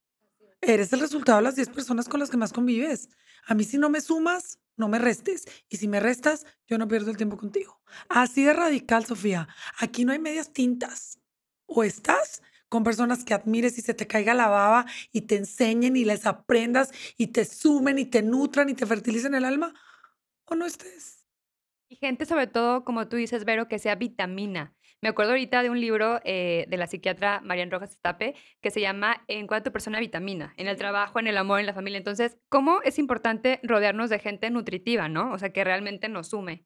Eres 0.61 0.93
el 0.93 1.01
resultado 1.01 1.39
de 1.39 1.43
las 1.43 1.57
10 1.57 1.71
personas 1.71 2.09
con 2.09 2.21
las 2.21 2.31
que 2.31 2.37
más 2.37 2.53
convives. 2.53 3.09
A 3.47 3.55
mí 3.55 3.65
si 3.65 3.79
no 3.79 3.91
me 3.91 4.01
sumas, 4.01 4.61
no 4.77 4.87
me 4.87 5.01
restes. 5.01 5.45
Y 5.69 5.79
si 5.79 5.89
me 5.89 5.99
restas, 5.99 6.47
yo 6.69 6.79
no 6.79 6.87
pierdo 6.87 7.11
el 7.11 7.17
tiempo 7.17 7.37
contigo. 7.37 7.81
Así 8.09 8.45
de 8.45 8.53
radical, 8.53 9.07
Sofía. 9.07 9.49
Aquí 9.81 10.05
no 10.05 10.13
hay 10.13 10.21
medias 10.21 10.53
tintas. 10.53 11.19
O 11.67 11.83
estás 11.83 12.43
con 12.69 12.85
personas 12.85 13.25
que 13.25 13.35
admires 13.35 13.77
y 13.77 13.83
se 13.83 13.95
te 13.95 14.07
caiga 14.07 14.35
la 14.35 14.47
baba 14.47 14.87
y 15.11 15.23
te 15.23 15.35
enseñen 15.35 15.97
y 15.97 16.05
les 16.05 16.27
aprendas 16.27 16.93
y 17.17 17.27
te 17.29 17.45
sumen 17.45 17.99
y 17.99 18.05
te 18.05 18.23
nutran 18.23 18.69
y 18.69 18.75
te 18.75 18.87
fertilicen 18.87 19.35
el 19.35 19.45
alma, 19.45 19.75
o 20.45 20.55
no 20.55 20.65
estés. 20.65 21.20
Y 21.91 21.97
gente 21.97 22.25
sobre 22.25 22.47
todo, 22.47 22.85
como 22.85 23.09
tú 23.09 23.17
dices, 23.17 23.45
Vero, 23.45 23.67
que 23.67 23.81
sea 23.81 23.97
vitamina. 23.97 24.73
Me 25.03 25.09
acuerdo 25.09 25.33
ahorita 25.33 25.65
de 25.65 25.71
un 25.71 25.81
libro 25.81 26.21
eh, 26.25 26.67
de 26.69 26.77
la 26.77 26.87
psiquiatra 26.87 27.41
Marian 27.43 27.71
Rojas 27.71 27.91
Estape 27.91 28.37
que 28.61 28.71
se 28.71 28.81
llama 28.81 29.25
En 29.27 29.49
cuanto 29.49 29.73
persona 29.73 29.99
vitamina, 29.99 30.55
en 30.57 30.69
el 30.69 30.77
trabajo, 30.77 31.19
en 31.19 31.27
el 31.27 31.37
amor, 31.37 31.59
en 31.59 31.67
la 31.67 31.75
familia. 31.75 31.99
Entonces, 31.99 32.39
¿cómo 32.49 32.81
es 32.85 33.01
importante 33.01 33.59
rodearnos 33.65 34.09
de 34.09 34.21
gente 34.21 34.51
nutritiva, 34.51 35.09
no? 35.09 35.33
O 35.33 35.39
sea, 35.39 35.53
que 35.53 35.65
realmente 35.65 36.09
nos 36.09 36.29
sume. 36.29 36.65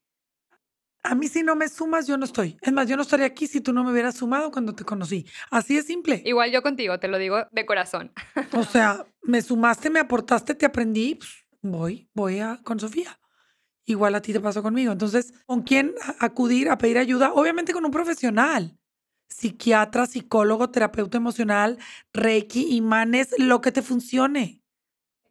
A 1.02 1.14
mí 1.14 1.28
si 1.28 1.42
no 1.42 1.56
me 1.56 1.68
sumas, 1.68 2.06
yo 2.06 2.18
no 2.18 2.26
estoy. 2.26 2.58
Es 2.60 2.72
más, 2.72 2.86
yo 2.86 2.96
no 2.96 3.02
estaría 3.02 3.26
aquí 3.26 3.46
si 3.46 3.62
tú 3.62 3.72
no 3.72 3.82
me 3.82 3.92
hubieras 3.92 4.16
sumado 4.16 4.50
cuando 4.50 4.74
te 4.74 4.84
conocí. 4.84 5.26
Así 5.50 5.78
es 5.78 5.86
simple. 5.86 6.20
Igual 6.26 6.50
yo 6.50 6.60
contigo, 6.60 6.98
te 6.98 7.08
lo 7.08 7.16
digo 7.16 7.46
de 7.50 7.64
corazón. 7.64 8.12
O 8.52 8.62
sea, 8.64 9.06
me 9.22 9.40
sumaste, 9.40 9.88
me 9.88 10.00
aportaste, 10.00 10.54
te 10.54 10.66
aprendí, 10.66 11.14
pues, 11.14 11.46
voy, 11.62 12.10
voy 12.12 12.40
a 12.40 12.58
con 12.62 12.78
Sofía. 12.78 13.18
Igual 13.86 14.14
a 14.14 14.22
ti 14.22 14.32
te 14.32 14.40
pasó 14.40 14.62
conmigo. 14.62 14.92
Entonces, 14.92 15.34
¿con 15.46 15.62
quién 15.62 15.94
acudir 16.18 16.70
a 16.70 16.78
pedir 16.78 16.98
ayuda? 16.98 17.32
Obviamente 17.32 17.72
con 17.72 17.84
un 17.84 17.90
profesional. 17.90 18.78
Psiquiatra, 19.28 20.06
psicólogo, 20.06 20.70
terapeuta 20.70 21.18
emocional, 21.18 21.78
reiki, 22.12 22.74
imanes, 22.74 23.34
lo 23.38 23.60
que 23.60 23.72
te 23.72 23.82
funcione. 23.82 24.62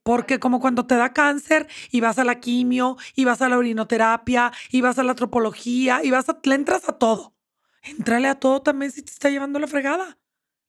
Porque 0.04 0.40
como 0.40 0.60
cuando 0.60 0.86
te 0.86 0.96
da 0.96 1.14
cáncer 1.14 1.68
y 1.90 2.02
vas 2.02 2.20
a 2.20 2.26
la 2.26 2.40
quimio, 2.40 2.98
y 3.16 3.26
vas 3.26 3.42
a 3.42 3.50
la 3.50 3.58
orinoterapia, 3.58 4.52
y 4.70 4.82
vas 4.82 5.00
a 5.00 5.04
la 5.04 5.12
antropología, 5.12 6.04
y 6.04 6.12
vas 6.12 6.28
a, 6.30 6.40
le 6.44 6.56
entras 6.56 6.88
a 6.90 6.98
todo. 6.98 7.34
Entrale 7.82 8.28
a 8.28 8.40
todo 8.40 8.62
también 8.62 8.92
si 8.92 9.02
te 9.02 9.12
está 9.12 9.30
llevando 9.30 9.60
la 9.60 9.68
fregada. 9.68 10.18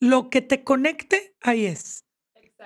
Lo 0.00 0.30
que 0.30 0.40
te 0.42 0.62
conecte, 0.64 1.34
ahí 1.40 1.66
es. 1.66 2.04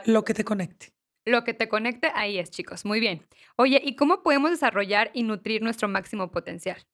Lo 0.05 0.25
que 0.25 0.35
te 0.35 0.45
conecte. 0.45 0.93
Lo 1.29 1.45
que 1.45 1.55
te 1.55 1.69
conecte, 1.69 2.11
ahí 2.15 2.39
es, 2.39 2.51
chicos. 2.51 2.85
Muy 2.85 3.01
bien. 3.01 3.27
Oye, 3.57 3.81
¿y 3.85 3.97
cómo 3.97 4.23
podemos 4.23 4.51
desarrollar 4.51 5.11
y 5.13 5.23
nutrir 5.23 5.63
nuestro 5.63 5.89
máximo 5.89 6.31
potencial? 6.31 6.87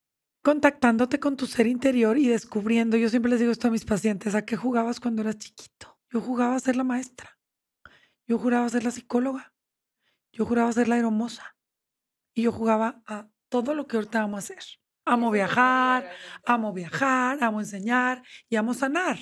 Contactándote 0.42 1.20
con 1.20 1.36
tu 1.36 1.46
ser 1.46 1.66
interior 1.66 2.18
y 2.18 2.28
descubriendo. 2.28 2.96
Yo 2.96 3.08
siempre 3.08 3.30
les 3.30 3.40
digo 3.40 3.52
esto 3.52 3.68
a 3.68 3.70
mis 3.70 3.84
pacientes, 3.84 4.34
¿a 4.34 4.44
qué 4.44 4.56
jugabas 4.56 5.00
cuando 5.00 5.22
eras 5.22 5.38
chiquito? 5.38 5.98
Yo 6.10 6.20
jugaba 6.20 6.56
a 6.56 6.60
ser 6.60 6.76
la 6.76 6.84
maestra. 6.84 7.38
Yo 8.26 8.38
juraba 8.38 8.68
ser 8.68 8.84
la 8.84 8.90
psicóloga. 8.90 9.52
yo 10.32 10.44
juraba 10.44 10.72
ser 10.72 10.88
la 10.88 10.98
hermosa. 10.98 11.56
Y 12.34 12.42
yo 12.42 12.52
jugaba 12.52 13.02
a 13.06 13.28
todo 13.48 13.74
lo 13.74 13.86
que 13.86 13.96
ahorita 13.96 14.22
amo 14.22 14.36
hacer. 14.36 14.64
Amo 15.04 15.30
viajar, 15.30 16.10
amo 16.44 16.72
viajar, 16.72 17.38
amo 17.40 17.60
enseñar 17.60 18.22
y 18.48 18.56
amo 18.56 18.74
sanar. 18.74 19.18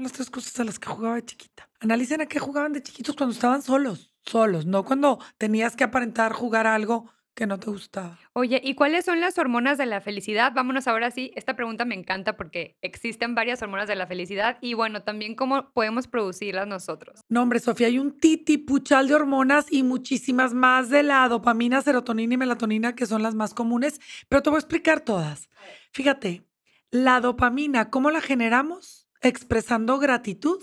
Son 0.00 0.04
las 0.04 0.12
tres 0.14 0.30
cosas 0.30 0.58
a 0.58 0.64
las 0.64 0.78
que 0.78 0.88
jugaba 0.88 1.16
de 1.16 1.26
chiquita. 1.26 1.68
Analicen 1.78 2.22
a 2.22 2.26
qué 2.26 2.38
jugaban 2.38 2.72
de 2.72 2.82
chiquitos 2.82 3.14
cuando 3.14 3.34
estaban 3.34 3.60
solos, 3.60 4.14
solos, 4.24 4.64
no 4.64 4.82
cuando 4.82 5.18
tenías 5.36 5.76
que 5.76 5.84
aparentar 5.84 6.32
jugar 6.32 6.66
algo 6.66 7.12
que 7.34 7.46
no 7.46 7.60
te 7.60 7.68
gustaba. 7.68 8.18
Oye, 8.32 8.62
¿y 8.64 8.74
cuáles 8.74 9.04
son 9.04 9.20
las 9.20 9.36
hormonas 9.36 9.76
de 9.76 9.84
la 9.84 10.00
felicidad? 10.00 10.52
Vámonos 10.54 10.88
ahora 10.88 11.10
sí. 11.10 11.32
Esta 11.34 11.54
pregunta 11.54 11.84
me 11.84 11.94
encanta 11.94 12.38
porque 12.38 12.78
existen 12.80 13.34
varias 13.34 13.60
hormonas 13.60 13.88
de 13.88 13.94
la 13.94 14.06
felicidad 14.06 14.56
y 14.62 14.72
bueno, 14.72 15.02
también 15.02 15.34
cómo 15.34 15.70
podemos 15.74 16.08
producirlas 16.08 16.66
nosotros. 16.66 17.20
No, 17.28 17.42
hombre, 17.42 17.60
Sofía, 17.60 17.88
hay 17.88 17.98
un 17.98 18.18
titi 18.18 18.56
puchal 18.56 19.06
de 19.06 19.16
hormonas 19.16 19.66
y 19.70 19.82
muchísimas 19.82 20.54
más 20.54 20.88
de 20.88 21.02
la 21.02 21.28
dopamina, 21.28 21.82
serotonina 21.82 22.32
y 22.32 22.38
melatonina 22.38 22.94
que 22.94 23.04
son 23.04 23.22
las 23.22 23.34
más 23.34 23.52
comunes, 23.52 24.00
pero 24.30 24.42
te 24.42 24.48
voy 24.48 24.56
a 24.56 24.60
explicar 24.60 25.02
todas. 25.02 25.50
Fíjate, 25.92 26.46
la 26.90 27.20
dopamina, 27.20 27.90
¿cómo 27.90 28.10
la 28.10 28.22
generamos? 28.22 28.99
Expresando 29.22 29.98
gratitud, 29.98 30.62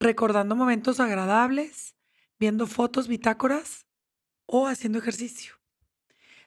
recordando 0.00 0.56
momentos 0.56 1.00
agradables, 1.00 1.94
viendo 2.38 2.66
fotos, 2.66 3.06
bitácoras 3.08 3.86
o 4.46 4.66
haciendo 4.66 4.98
ejercicio. 4.98 5.54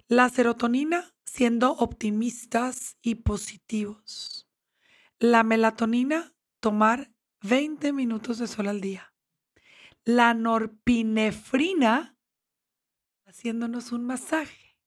La 0.07 0.29
serotonina 0.29 1.15
siendo 1.35 1.71
optimistas 1.71 2.97
y 3.01 3.15
positivos. 3.15 4.47
La 5.19 5.43
melatonina, 5.43 6.33
tomar 6.61 7.11
20 7.41 7.91
minutos 7.93 8.37
de 8.37 8.47
sol 8.47 8.67
al 8.67 8.79
día. 8.79 9.13
La 10.03 10.33
norpinefrina, 10.33 12.17
haciéndonos 13.25 13.91
un 13.91 14.05
masaje. 14.05 14.77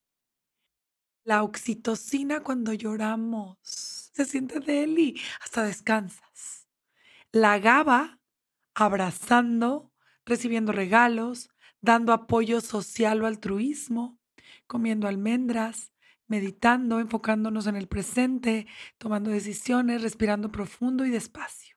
La 1.22 1.42
oxitocina 1.42 2.42
cuando 2.42 2.72
lloramos. 2.72 4.07
Se 4.18 4.24
siente 4.24 4.58
deli, 4.58 5.14
hasta 5.40 5.62
descansas. 5.62 6.66
La 7.30 7.60
GABA, 7.60 8.18
abrazando, 8.74 9.92
recibiendo 10.26 10.72
regalos, 10.72 11.50
dando 11.80 12.12
apoyo 12.12 12.60
social 12.60 13.22
o 13.22 13.28
altruismo 13.28 14.18
comiendo 14.66 15.06
almendras, 15.06 15.92
meditando, 16.26 16.98
enfocándonos 16.98 17.68
en 17.68 17.76
el 17.76 17.86
presente, 17.86 18.66
tomando 18.98 19.30
decisiones, 19.30 20.02
respirando 20.02 20.50
profundo 20.50 21.06
y 21.06 21.10
despacio. 21.10 21.76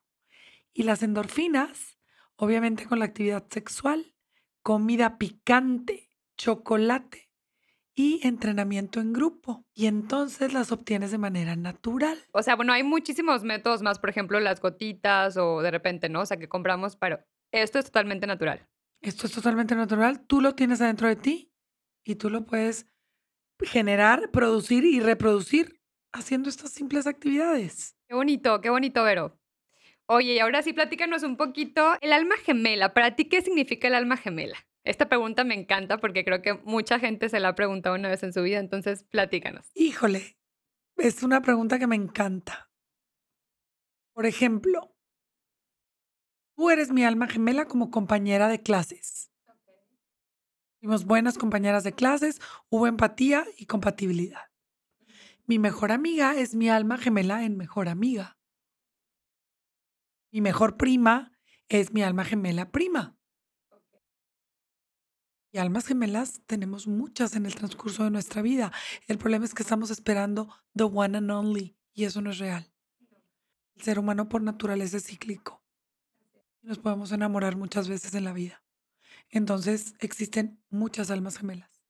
Y 0.74 0.82
las 0.82 1.04
endorfinas, 1.04 2.00
obviamente 2.38 2.88
con 2.88 2.98
la 2.98 3.06
actividad 3.06 3.46
sexual, 3.52 4.16
comida 4.64 5.20
picante, 5.20 6.10
chocolate 6.38 7.31
y 8.01 8.20
entrenamiento 8.24 9.00
en 9.00 9.13
grupo. 9.13 9.63
Y 9.75 9.86
entonces 9.86 10.53
las 10.53 10.72
obtienes 10.72 11.12
de 11.12 11.20
manera 11.20 11.55
natural. 11.55 12.17
O 12.31 12.41
sea, 12.41 12.55
bueno, 12.55 12.74
hay 12.74 12.81
muchísimos 12.81 13.43
métodos 13.43 13.84
más, 13.84 14.00
por 14.00 14.10
ejemplo, 14.10 14.39
las 14.39 14.60
gotitas 14.60 15.38
o 15.38 15.62
de 15.62 15.70
repente, 15.70 16.10
¿no? 16.10 16.22
O 16.22 16.25
sea, 16.25 16.38
que 16.38 16.50
compramos, 16.50 16.96
pero 16.96 17.20
esto 17.51 17.77
es 17.77 17.86
totalmente 17.86 18.25
natural. 18.25 18.67
Esto 19.01 19.27
es 19.27 19.34
totalmente 19.34 19.75
natural. 19.75 20.25
Tú 20.25 20.41
lo 20.41 20.55
tienes 20.55 20.81
adentro 20.81 21.08
de 21.08 21.15
ti 21.15 21.53
y 22.03 22.15
tú 22.15 22.31
lo 22.31 22.46
puedes 22.46 22.88
generar, 23.62 24.31
producir 24.31 24.84
y 24.84 25.00
reproducir 25.00 25.79
haciendo 26.12 26.50
estas 26.50 26.72
simples 26.72 27.05
actividades. 27.05 27.96
Qué 28.08 28.15
bonito, 28.15 28.62
qué 28.62 28.72
bonito, 28.72 29.03
Vero. 29.03 29.39
Oye, 30.08 30.34
y 30.34 30.39
ahora 30.39 30.63
sí, 30.63 30.74
platícanos 30.74 31.22
un 31.22 31.38
poquito. 31.38 31.93
El 32.01 32.13
alma 32.13 32.36
gemela, 32.38 32.96
¿para 32.96 33.15
ti 33.15 33.25
qué 33.25 33.41
significa 33.41 33.88
el 33.88 33.93
alma 33.93 34.17
gemela? 34.17 34.58
Esta 34.84 35.08
pregunta 35.08 35.44
me 35.44 35.54
encanta 35.54 36.00
porque 36.00 36.26
creo 36.26 36.42
que 36.42 36.56
mucha 36.64 37.00
gente 37.00 37.30
se 37.30 37.40
la 37.40 37.50
ha 37.50 37.56
preguntado 37.56 37.96
una 37.96 38.10
vez 38.10 38.24
en 38.24 38.34
su 38.34 38.42
vida, 38.42 38.60
entonces 38.60 39.04
platícanos. 39.04 39.70
Híjole, 39.75 40.38
es 40.98 41.22
una 41.24 41.42
pregunta 41.42 41.77
que 41.77 41.88
me 41.88 41.96
encanta. 41.96 42.72
Por 44.14 44.25
ejemplo, 44.25 44.96
tú 46.55 46.70
eres 46.70 46.92
mi 46.92 47.03
alma 47.03 47.27
gemela 47.27 47.66
como 47.66 47.92
compañera 47.92 48.48
de 48.48 48.62
clases. 48.62 49.32
Fuimos 50.79 51.05
buenas 51.05 51.38
compañeras 51.38 51.84
de 51.84 51.94
clases, 51.94 52.42
hubo 52.70 52.88
empatía 52.88 53.46
y 53.58 53.68
compatibilidad. 53.68 54.51
Mi 55.46 55.60
mejor 55.60 55.92
amiga 55.92 56.36
es 56.36 56.55
mi 56.55 56.70
alma 56.70 56.98
gemela 56.98 57.44
en 57.44 57.55
mejor 57.55 57.88
amiga. 57.88 58.40
Mi 60.32 60.42
mejor 60.42 60.77
prima 60.77 61.38
es 61.70 61.94
mi 61.94 62.01
alma 62.01 62.25
gemela 62.25 62.72
prima. 62.72 63.21
Y 65.51 65.57
almas 65.57 65.85
gemelas 65.85 66.42
tenemos 66.46 66.87
muchas 66.87 67.35
en 67.35 67.46
el 67.46 67.55
transcurso 67.55 68.05
de 68.05 68.11
nuestra 68.11 68.42
vida. 68.42 68.72
El 69.07 69.18
problema 69.18 69.44
es 69.44 69.53
que 69.53 69.64
estamos 69.64 69.92
esperando 69.92 70.50
the 70.75 70.83
one 70.83 71.18
and 71.18 71.29
only 71.29 71.77
y 71.94 72.05
eso 72.05 72.22
no 72.22 72.31
es 72.31 72.37
real. 72.37 72.72
El 73.75 73.83
ser 73.83 74.00
humano 74.00 74.29
por 74.29 74.42
naturaleza 74.42 74.98
es 74.98 75.07
cíclico. 75.07 75.61
Nos 76.61 76.77
podemos 76.77 77.11
enamorar 77.11 77.57
muchas 77.57 77.90
veces 77.90 78.14
en 78.16 78.24
la 78.24 78.33
vida. 78.33 78.64
Entonces 79.29 79.96
existen 80.00 80.61
muchas 80.70 81.11
almas 81.11 81.37
gemelas. 81.37 81.81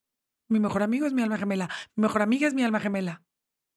Mi 0.48 0.60
mejor 0.60 0.82
amigo 0.82 1.06
es 1.06 1.14
mi 1.14 1.22
alma 1.22 1.38
gemela. 1.38 1.70
Mi 1.96 2.04
mejor 2.04 2.24
amiga 2.24 2.48
es 2.48 2.54
mi 2.54 2.64
alma 2.64 2.80
gemela. 2.80 3.24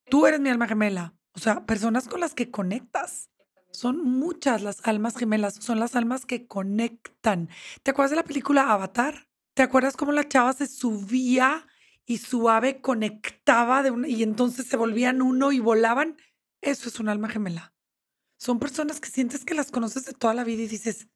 Tú 0.06 0.26
eres 0.26 0.40
mi 0.40 0.48
alma 0.48 0.66
gemela. 0.66 1.14
O 1.32 1.40
sea, 1.40 1.66
personas 1.66 2.08
con 2.08 2.20
las 2.20 2.34
que 2.34 2.50
conectas. 2.50 3.30
Son 3.70 4.02
muchas 4.02 4.62
las 4.62 4.86
almas 4.86 5.16
gemelas. 5.16 5.54
Son 5.54 5.78
las 5.78 5.94
almas 5.94 6.24
que 6.24 6.46
conectan. 6.46 7.48
¿Te 7.82 7.90
acuerdas 7.90 8.10
de 8.10 8.16
la 8.16 8.24
película 8.24 8.72
Avatar? 8.72 9.28
¿Te 9.54 9.62
acuerdas 9.62 9.96
cómo 9.96 10.10
la 10.10 10.28
chava 10.28 10.52
se 10.52 10.66
subía 10.66 11.66
y 12.04 12.18
su 12.18 12.50
ave 12.50 12.80
conectaba 12.80 13.82
de 13.84 14.10
y 14.10 14.24
entonces 14.24 14.66
se 14.66 14.76
volvían 14.76 15.22
uno 15.22 15.52
y 15.52 15.60
volaban? 15.60 16.16
Eso 16.60 16.88
es 16.88 16.98
un 16.98 17.08
alma 17.08 17.28
gemela. 17.28 17.72
Son 18.36 18.58
personas 18.58 19.00
que 19.00 19.08
sientes 19.08 19.44
que 19.44 19.54
las 19.54 19.70
conoces 19.70 20.04
de 20.06 20.12
toda 20.12 20.34
la 20.34 20.42
vida 20.42 20.62
y 20.62 20.66
dices, 20.66 21.08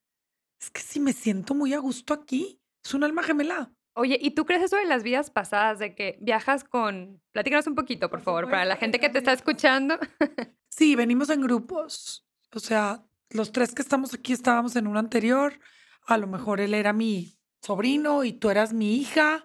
es 0.60 0.70
que 0.70 0.80
si 0.80 1.00
me 1.00 1.12
siento 1.12 1.54
muy 1.54 1.74
a 1.74 1.78
gusto 1.78 2.14
aquí, 2.14 2.60
es 2.84 2.94
un 2.94 3.02
alma 3.02 3.24
gemela. 3.24 3.72
Oye, 3.94 4.16
¿y 4.20 4.30
tú 4.30 4.46
crees 4.46 4.62
eso 4.62 4.76
de 4.76 4.86
las 4.86 5.02
vidas 5.02 5.30
pasadas, 5.30 5.80
de 5.80 5.96
que 5.96 6.16
viajas 6.20 6.62
con... 6.62 7.20
Platícanos 7.32 7.66
un 7.66 7.74
poquito, 7.74 8.08
por, 8.08 8.20
favor, 8.20 8.48
para 8.48 8.64
la 8.64 8.76
gente 8.76 9.00
que 9.00 9.08
te 9.08 9.18
está 9.18 9.32
escuchando. 9.32 9.98
sí, 10.68 10.94
venimos 10.94 11.28
en 11.30 11.40
grupos. 11.40 12.24
O 12.52 12.60
sea, 12.60 13.04
los 13.30 13.50
tres 13.50 13.74
que 13.74 13.82
estamos 13.82 14.14
aquí 14.14 14.32
estábamos 14.32 14.76
en 14.76 14.86
un 14.86 14.96
anterior. 14.96 15.58
A 16.06 16.16
lo 16.16 16.28
mejor 16.28 16.60
él 16.60 16.74
era 16.74 16.92
mi 16.92 17.37
sobrino 17.62 18.24
y 18.24 18.32
tú 18.32 18.50
eras 18.50 18.72
mi 18.72 18.96
hija. 18.96 19.44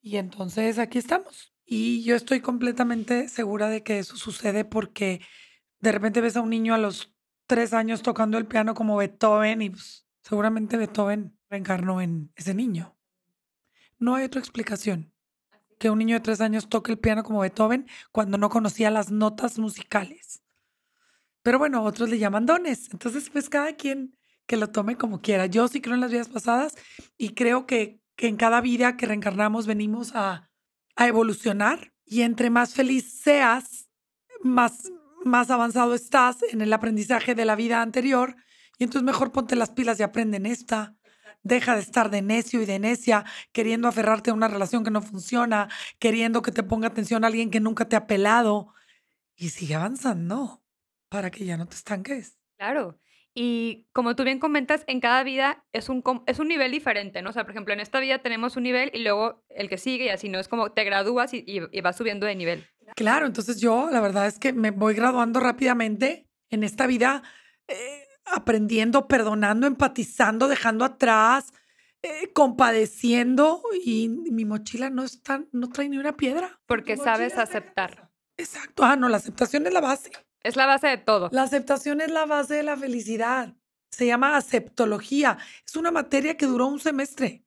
Y 0.00 0.16
entonces 0.16 0.78
aquí 0.78 0.98
estamos. 0.98 1.52
Y 1.64 2.02
yo 2.02 2.16
estoy 2.16 2.40
completamente 2.40 3.28
segura 3.28 3.68
de 3.68 3.82
que 3.82 3.98
eso 3.98 4.16
sucede 4.16 4.64
porque 4.64 5.20
de 5.80 5.92
repente 5.92 6.20
ves 6.20 6.36
a 6.36 6.40
un 6.40 6.50
niño 6.50 6.74
a 6.74 6.78
los 6.78 7.14
tres 7.46 7.72
años 7.72 8.02
tocando 8.02 8.38
el 8.38 8.46
piano 8.46 8.74
como 8.74 8.96
Beethoven 8.96 9.62
y 9.62 9.70
pues, 9.70 10.06
Seguramente 10.22 10.76
Beethoven 10.76 11.36
reencarnó 11.48 12.00
en 12.00 12.32
ese 12.36 12.54
niño. 12.54 12.96
No 13.98 14.14
hay 14.14 14.24
otra 14.24 14.40
explicación 14.40 15.12
que 15.78 15.90
un 15.90 15.98
niño 15.98 16.14
de 16.14 16.20
tres 16.20 16.40
años 16.40 16.68
toque 16.68 16.92
el 16.92 16.98
piano 16.98 17.24
como 17.24 17.40
Beethoven 17.40 17.88
cuando 18.12 18.38
no 18.38 18.50
conocía 18.50 18.90
las 18.90 19.10
notas 19.10 19.58
musicales. 19.58 20.42
Pero 21.42 21.58
bueno, 21.58 21.82
otros 21.82 22.10
le 22.10 22.18
llaman 22.18 22.46
dones. 22.46 22.90
Entonces, 22.92 23.30
pues 23.30 23.48
cada 23.48 23.74
quien 23.74 24.16
que 24.50 24.56
lo 24.56 24.70
tome 24.70 24.96
como 24.96 25.20
quiera. 25.20 25.46
Yo 25.46 25.68
sí 25.68 25.80
creo 25.80 25.94
en 25.94 26.00
las 26.00 26.10
vidas 26.10 26.28
pasadas 26.28 26.74
y 27.16 27.34
creo 27.34 27.68
que, 27.68 28.00
que 28.16 28.26
en 28.26 28.36
cada 28.36 28.60
vida 28.60 28.96
que 28.96 29.06
reencarnamos 29.06 29.68
venimos 29.68 30.16
a, 30.16 30.50
a 30.96 31.06
evolucionar 31.06 31.92
y 32.04 32.22
entre 32.22 32.50
más 32.50 32.74
feliz 32.74 33.20
seas, 33.22 33.88
más, 34.42 34.90
más 35.24 35.50
avanzado 35.50 35.94
estás 35.94 36.42
en 36.50 36.62
el 36.62 36.72
aprendizaje 36.72 37.36
de 37.36 37.44
la 37.44 37.54
vida 37.54 37.80
anterior 37.80 38.34
y 38.76 38.82
entonces 38.82 39.04
mejor 39.04 39.30
ponte 39.30 39.54
las 39.54 39.70
pilas 39.70 40.00
y 40.00 40.02
aprende 40.02 40.38
en 40.38 40.46
esta. 40.46 40.96
Deja 41.44 41.76
de 41.76 41.82
estar 41.82 42.10
de 42.10 42.20
necio 42.20 42.60
y 42.60 42.66
de 42.66 42.80
necia, 42.80 43.24
queriendo 43.52 43.86
aferrarte 43.86 44.30
a 44.30 44.34
una 44.34 44.48
relación 44.48 44.82
que 44.82 44.90
no 44.90 45.00
funciona, 45.00 45.68
queriendo 46.00 46.42
que 46.42 46.50
te 46.50 46.64
ponga 46.64 46.88
atención 46.88 47.22
a 47.22 47.28
alguien 47.28 47.52
que 47.52 47.60
nunca 47.60 47.88
te 47.88 47.94
ha 47.94 48.08
pelado. 48.08 48.74
Y 49.36 49.50
sigue 49.50 49.76
avanzando 49.76 50.60
para 51.08 51.30
que 51.30 51.44
ya 51.44 51.56
no 51.56 51.68
te 51.68 51.76
estanques. 51.76 52.36
Claro. 52.58 52.98
Y 53.42 53.86
como 53.94 54.14
tú 54.14 54.24
bien 54.24 54.38
comentas, 54.38 54.84
en 54.86 55.00
cada 55.00 55.22
vida 55.22 55.64
es 55.72 55.88
un, 55.88 56.04
es 56.26 56.38
un 56.40 56.48
nivel 56.48 56.70
diferente, 56.72 57.22
¿no? 57.22 57.30
O 57.30 57.32
sea, 57.32 57.44
por 57.44 57.52
ejemplo, 57.52 57.72
en 57.72 57.80
esta 57.80 57.98
vida 57.98 58.18
tenemos 58.18 58.58
un 58.58 58.64
nivel 58.64 58.90
y 58.92 58.98
luego 59.02 59.42
el 59.48 59.70
que 59.70 59.78
sigue 59.78 60.04
y 60.04 60.08
así, 60.10 60.28
¿no? 60.28 60.38
Es 60.38 60.46
como 60.46 60.72
te 60.72 60.84
gradúas 60.84 61.32
y, 61.32 61.44
y 61.46 61.80
vas 61.80 61.96
subiendo 61.96 62.26
de 62.26 62.34
nivel. 62.34 62.68
Claro, 62.96 63.24
entonces 63.24 63.58
yo 63.58 63.88
la 63.90 64.02
verdad 64.02 64.26
es 64.26 64.38
que 64.38 64.52
me 64.52 64.72
voy 64.72 64.92
graduando 64.92 65.40
rápidamente 65.40 66.28
en 66.50 66.64
esta 66.64 66.86
vida. 66.86 67.22
Eh, 67.66 68.04
aprendiendo, 68.26 69.08
perdonando, 69.08 69.66
empatizando, 69.66 70.46
dejando 70.46 70.84
atrás, 70.84 71.50
eh, 72.02 72.30
compadeciendo 72.34 73.62
y 73.82 74.08
mi 74.08 74.44
mochila 74.44 74.90
no 74.90 75.02
está, 75.02 75.44
no 75.52 75.70
trae 75.70 75.88
ni 75.88 75.96
una 75.96 76.14
piedra. 76.14 76.60
Porque 76.66 76.98
sabes 76.98 77.38
aceptar. 77.38 78.10
Exacto. 78.36 78.84
Ah, 78.84 78.96
no, 78.96 79.08
la 79.08 79.16
aceptación 79.16 79.66
es 79.66 79.72
la 79.72 79.80
base. 79.80 80.10
Es 80.42 80.56
la 80.56 80.66
base 80.66 80.88
de 80.88 80.98
todo. 80.98 81.28
La 81.32 81.42
aceptación 81.42 82.00
es 82.00 82.10
la 82.10 82.26
base 82.26 82.54
de 82.54 82.62
la 82.62 82.76
felicidad. 82.76 83.54
Se 83.90 84.06
llama 84.06 84.36
aceptología. 84.36 85.38
Es 85.66 85.76
una 85.76 85.90
materia 85.90 86.36
que 86.36 86.46
duró 86.46 86.66
un 86.66 86.80
semestre. 86.80 87.44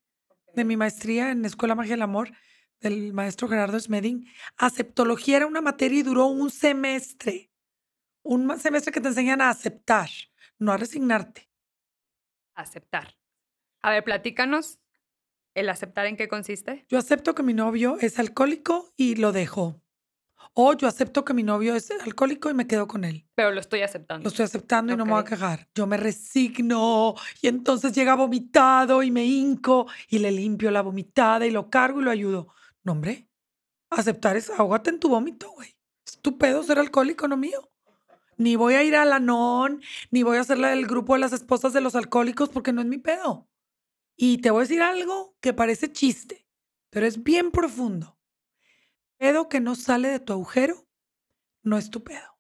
de 0.54 0.66
mi 0.66 0.78
maestría 0.78 1.32
en 1.32 1.46
Escuela 1.46 1.74
Magia 1.74 1.94
del 1.94 2.04
Amor 2.04 2.32
del 2.80 3.14
maestro 3.14 3.48
Gerardo 3.48 3.80
Smeding. 3.80 4.28
Aceptología 4.58 5.38
era 5.38 5.48
una 5.48 5.62
materia 5.62 6.00
y 6.00 6.04
duró 6.04 6.28
un 6.28 6.52
semestre. 6.52 7.50
Un 8.22 8.60
semestre 8.60 8.92
que 8.92 9.02
te 9.02 9.08
enseñan 9.08 9.42
a 9.42 9.50
aceptar, 9.50 10.10
no 10.60 10.72
a 10.72 10.78
resignarte. 10.78 11.50
Aceptar. 12.54 13.18
A 13.82 13.90
ver, 13.90 14.04
platícanos. 14.04 14.80
¿El 15.56 15.70
aceptar 15.70 16.06
en 16.08 16.18
qué 16.18 16.28
consiste? 16.28 16.86
Yo 16.90 16.98
acepto 16.98 17.36
que 17.36 17.44
mi 17.44 17.54
novio 17.54 17.98
es 18.00 18.20
alcohólico 18.20 18.94
y 18.98 19.16
lo 19.16 19.32
dejo. 19.32 19.83
O 20.54 20.74
yo 20.74 20.88
acepto 20.88 21.26
que 21.26 21.34
mi 21.34 21.44
novio 21.44 21.76
es 21.76 21.90
alcohólico 21.92 22.50
y 22.50 22.54
me 22.54 22.68
quedo 22.68 22.88
con 22.88 23.06
él. 23.06 23.26
Pero 23.36 23.52
lo 23.52 23.60
estoy 23.60 23.82
aceptando. 23.82 24.24
Lo 24.24 24.30
estoy 24.30 24.46
aceptando 24.46 24.94
y 24.94 24.98
no 24.98 25.06
me 25.06 25.12
voy 25.12 25.22
a 25.22 25.26
quejar. 25.26 25.68
Yo 25.74 25.88
me 25.88 25.98
resigno 25.98 27.16
y 27.42 27.48
entonces 27.48 27.94
llega 27.94 28.16
vomitado 28.16 29.02
y 29.04 29.12
me 29.12 29.26
hinco 29.26 29.88
y 30.08 30.20
le 30.20 30.32
limpio 30.32 30.72
la 30.72 30.82
vomitada 30.82 31.46
y 31.46 31.52
lo 31.52 31.70
cargo 31.70 32.02
y 32.02 32.04
lo 32.04 32.12
ayudo. 32.12 32.48
No, 32.84 32.92
hombre. 32.92 33.28
Aceptar 33.90 34.36
es 34.36 34.50
ahógate 34.50 34.90
en 34.90 35.00
tu 35.00 35.10
vómito, 35.10 35.52
güey. 35.52 35.76
Es 36.06 36.20
tu 36.20 36.38
pedo 36.38 36.64
ser 36.64 36.80
alcohólico, 36.80 37.28
no 37.28 37.38
mío. 37.38 37.72
Ni 38.38 38.56
voy 38.56 38.74
a 38.74 38.84
ir 38.84 38.96
a 38.96 39.06
la 39.06 39.20
non, 39.20 39.82
ni 40.12 40.24
voy 40.24 40.38
a 40.38 40.42
hacer 40.42 40.58
la 40.58 40.70
del 40.70 40.88
grupo 40.88 41.14
de 41.14 41.20
las 41.20 41.34
esposas 41.34 41.74
de 41.74 41.82
los 41.82 41.96
alcohólicos 41.96 42.50
porque 42.50 42.74
no 42.74 42.82
es 42.82 42.88
mi 42.88 42.98
pedo. 42.98 43.48
Y 44.16 44.40
te 44.40 44.52
voy 44.52 44.60
a 44.60 44.64
decir 44.64 44.82
algo 44.82 45.36
que 45.40 45.54
parece 45.54 45.92
chiste, 45.92 46.48
pero 46.90 47.06
es 47.06 47.24
bien 47.24 47.52
profundo. 47.52 48.18
Pedo 49.18 49.48
que 49.50 49.60
no 49.60 49.76
sale 49.76 50.10
de 50.10 50.20
tu 50.20 50.34
agujero 50.34 50.88
no 51.64 51.78
es 51.78 51.90
tu 51.90 52.04
pedo. 52.04 52.38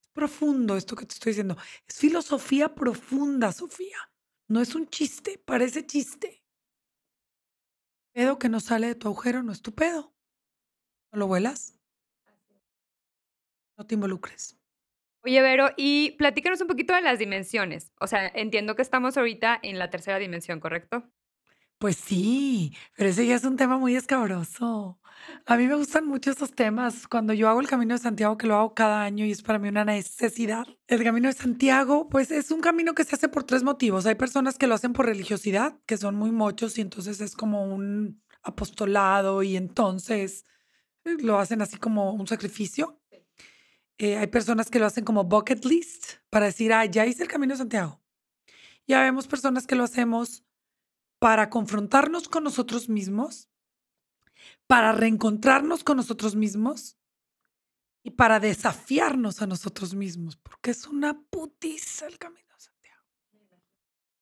Es 0.00 0.12
profundo 0.12 0.76
esto 0.76 0.96
que 0.96 1.06
te 1.06 1.14
estoy 1.14 1.30
diciendo. 1.30 1.56
Es 1.86 1.98
filosofía 1.98 2.74
profunda, 2.74 3.52
Sofía. 3.52 3.98
No 4.48 4.60
es 4.60 4.74
un 4.74 4.88
chiste, 4.88 5.38
parece 5.44 5.86
chiste. 5.86 6.42
Pedo 8.12 8.38
que 8.38 8.48
no 8.48 8.60
sale 8.60 8.88
de 8.88 8.94
tu 8.94 9.08
agujero 9.08 9.42
no 9.42 9.52
es 9.52 9.62
tu 9.62 9.74
pedo. 9.74 10.14
¿No 11.12 11.18
lo 11.20 11.26
vuelas? 11.26 11.78
No 13.76 13.86
te 13.86 13.94
involucres. 13.94 14.58
Oye, 15.22 15.42
Vero, 15.42 15.70
y 15.76 16.12
platícanos 16.12 16.60
un 16.60 16.68
poquito 16.68 16.94
de 16.94 17.02
las 17.02 17.18
dimensiones. 17.18 17.92
O 18.00 18.06
sea, 18.06 18.26
entiendo 18.28 18.74
que 18.74 18.82
estamos 18.82 19.16
ahorita 19.16 19.58
en 19.62 19.78
la 19.78 19.90
tercera 19.90 20.18
dimensión, 20.18 20.58
¿correcto? 20.58 21.10
Pues 21.78 21.96
sí, 21.96 22.74
pero 22.96 23.10
ese 23.10 23.24
ya 23.24 23.36
es 23.36 23.44
un 23.44 23.56
tema 23.56 23.78
muy 23.78 23.94
escabroso. 23.94 24.98
A 25.46 25.56
mí 25.56 25.68
me 25.68 25.76
gustan 25.76 26.06
mucho 26.06 26.32
esos 26.32 26.52
temas. 26.52 27.06
Cuando 27.06 27.32
yo 27.34 27.48
hago 27.48 27.60
el 27.60 27.68
Camino 27.68 27.94
de 27.94 28.00
Santiago, 28.00 28.36
que 28.36 28.48
lo 28.48 28.56
hago 28.56 28.74
cada 28.74 29.02
año 29.04 29.24
y 29.24 29.30
es 29.30 29.42
para 29.42 29.60
mí 29.60 29.68
una 29.68 29.84
necesidad. 29.84 30.66
El 30.88 31.04
Camino 31.04 31.28
de 31.28 31.34
Santiago, 31.34 32.08
pues 32.08 32.32
es 32.32 32.50
un 32.50 32.60
camino 32.60 32.94
que 32.94 33.04
se 33.04 33.14
hace 33.14 33.28
por 33.28 33.44
tres 33.44 33.62
motivos. 33.62 34.06
Hay 34.06 34.16
personas 34.16 34.58
que 34.58 34.66
lo 34.66 34.74
hacen 34.74 34.92
por 34.92 35.06
religiosidad, 35.06 35.78
que 35.86 35.96
son 35.96 36.16
muy 36.16 36.32
mochos 36.32 36.78
y 36.78 36.80
entonces 36.80 37.20
es 37.20 37.36
como 37.36 37.62
un 37.72 38.20
apostolado 38.42 39.44
y 39.44 39.56
entonces 39.56 40.44
eh, 41.04 41.16
lo 41.20 41.38
hacen 41.38 41.62
así 41.62 41.76
como 41.76 42.12
un 42.12 42.26
sacrificio. 42.26 43.00
Eh, 43.98 44.16
hay 44.16 44.26
personas 44.26 44.68
que 44.68 44.80
lo 44.80 44.86
hacen 44.86 45.04
como 45.04 45.24
bucket 45.24 45.64
list 45.64 46.14
para 46.28 46.46
decir, 46.46 46.72
ah, 46.72 46.84
ya 46.86 47.06
hice 47.06 47.22
el 47.22 47.28
camino 47.28 47.54
de 47.54 47.58
Santiago. 47.58 48.00
Ya 48.88 49.02
vemos 49.02 49.28
personas 49.28 49.66
que 49.66 49.76
lo 49.76 49.84
hacemos 49.84 50.44
para 51.18 51.50
confrontarnos 51.50 52.28
con 52.28 52.44
nosotros 52.44 52.88
mismos, 52.88 53.48
para 54.66 54.92
reencontrarnos 54.92 55.84
con 55.84 55.96
nosotros 55.96 56.36
mismos 56.36 56.96
y 58.02 58.10
para 58.10 58.40
desafiarnos 58.40 59.42
a 59.42 59.46
nosotros 59.46 59.94
mismos, 59.94 60.36
porque 60.36 60.70
es 60.70 60.86
una 60.86 61.20
putiza 61.30 62.06
el 62.06 62.18
camino 62.18 62.54
de 62.54 62.60
Santiago. 62.60 63.04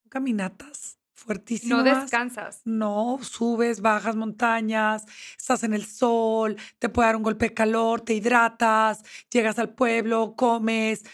Caminatas 0.08 0.98
fuertísimas. 1.12 1.78
No 1.78 1.84
descansas. 1.84 2.62
No, 2.64 3.18
subes, 3.22 3.80
bajas 3.80 4.16
montañas, 4.16 5.04
estás 5.38 5.64
en 5.64 5.74
el 5.74 5.84
sol, 5.84 6.56
te 6.78 6.88
puede 6.88 7.08
dar 7.08 7.16
un 7.16 7.22
golpe 7.22 7.46
de 7.46 7.54
calor, 7.54 8.00
te 8.00 8.14
hidratas, 8.14 9.02
llegas 9.30 9.58
al 9.58 9.74
pueblo, 9.74 10.34
comes, 10.36 11.04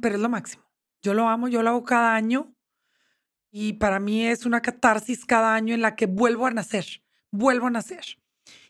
pero 0.00 0.16
es 0.16 0.20
lo 0.20 0.28
máximo. 0.28 0.64
Yo 1.02 1.14
lo 1.14 1.28
amo, 1.28 1.48
yo 1.48 1.62
lo 1.62 1.70
hago 1.70 1.84
cada 1.84 2.14
año 2.14 2.54
y 3.56 3.74
para 3.74 4.00
mí 4.00 4.26
es 4.26 4.46
una 4.46 4.62
catarsis 4.62 5.24
cada 5.24 5.54
año 5.54 5.74
en 5.74 5.80
la 5.80 5.94
que 5.94 6.06
vuelvo 6.06 6.46
a 6.46 6.50
nacer, 6.50 6.84
vuelvo 7.30 7.68
a 7.68 7.70
nacer. 7.70 8.18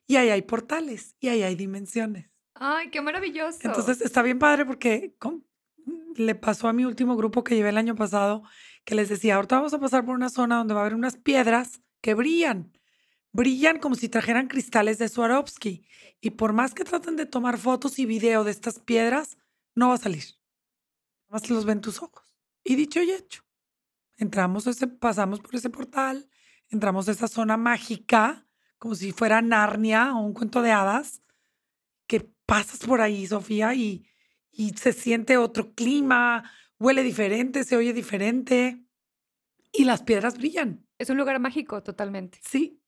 Y 0.07 0.16
ahí 0.16 0.29
hay 0.29 0.42
portales 0.42 1.16
y 1.20 1.29
ahí 1.29 1.42
hay 1.42 1.55
dimensiones. 1.55 2.29
Ay, 2.53 2.90
qué 2.90 3.01
maravilloso. 3.01 3.61
Entonces 3.62 4.03
está 4.03 4.20
bien 4.20 4.38
padre 4.38 4.66
porque 4.66 5.16
le 6.16 6.35
pasó 6.35 6.68
a 6.68 6.75
mi 6.75 6.85
último 6.85 7.16
grupo 7.16 7.42
que 7.42 7.57
llevé 7.57 7.70
el 7.70 7.79
año 7.79 7.94
pasado 7.94 8.42
que 8.85 8.94
les 8.94 9.09
decía, 9.09 9.37
ahorita 9.37 9.57
vamos 9.57 9.73
a 9.73 9.81
pasar 9.81 10.05
por 10.05 10.16
una 10.16 10.29
zona 10.29 10.59
donde 10.59 10.75
va 10.75 10.81
a 10.81 10.83
haber 10.83 10.94
unas 10.94 11.16
piedras 11.16 11.81
que 12.03 12.12
brillan. 12.12 12.70
Brillan 13.33 13.79
como 13.79 13.94
si 13.94 14.11
trajeran 14.11 14.49
cristales 14.49 14.99
de 14.99 15.09
Swarovski. 15.09 15.87
Y 16.20 16.33
por 16.33 16.53
más 16.53 16.75
que 16.75 16.85
traten 16.85 17.16
de 17.16 17.25
tomar 17.25 17.57
fotos 17.57 17.99
y 17.99 18.05
video 18.05 18.44
de 18.44 18.51
estas 18.51 18.81
piedras, 18.81 19.38
no 19.75 19.88
va 19.88 19.94
a 19.94 19.99
salir. 19.99 20.25
Nada 21.31 21.40
más 21.40 21.49
los 21.49 21.64
ven 21.64 21.81
tus 21.81 22.03
ojos. 22.03 22.37
Y 22.62 22.75
dicho 22.75 23.03
y 23.03 23.12
hecho. 23.12 23.44
Entramos, 24.16 24.66
ese, 24.66 24.87
pasamos 24.87 25.40
por 25.40 25.55
ese 25.55 25.70
portal, 25.70 26.29
entramos 26.68 27.09
a 27.09 27.12
esa 27.12 27.29
zona 27.29 27.57
mágica, 27.57 28.46
como 28.79 28.94
si 28.94 29.12
fuera 29.12 29.42
Narnia 29.42 30.14
o 30.14 30.20
un 30.20 30.35
cuento 30.35 30.62
de 30.62 30.72
hadas, 30.72 31.22
que 32.07 32.20
pasas 32.46 32.81
por 32.81 33.00
ahí, 33.00 33.27
Sofía, 33.27 33.74
y, 33.74 34.07
y 34.50 34.70
se 34.70 34.92
siente 34.92 35.37
otro 35.37 35.74
clima, 35.74 36.50
huele 36.79 37.03
diferente, 37.03 37.64
se 37.64 37.77
oye 37.77 37.92
diferente 37.92 38.85
y 39.72 39.85
las 39.85 40.03
piedras 40.03 40.38
brillan. 40.38 40.87
Es 40.98 41.11
un 41.11 41.16
lugar 41.16 41.40
mágico 41.40 41.83
totalmente. 41.83 42.38
Sí. 42.46 42.81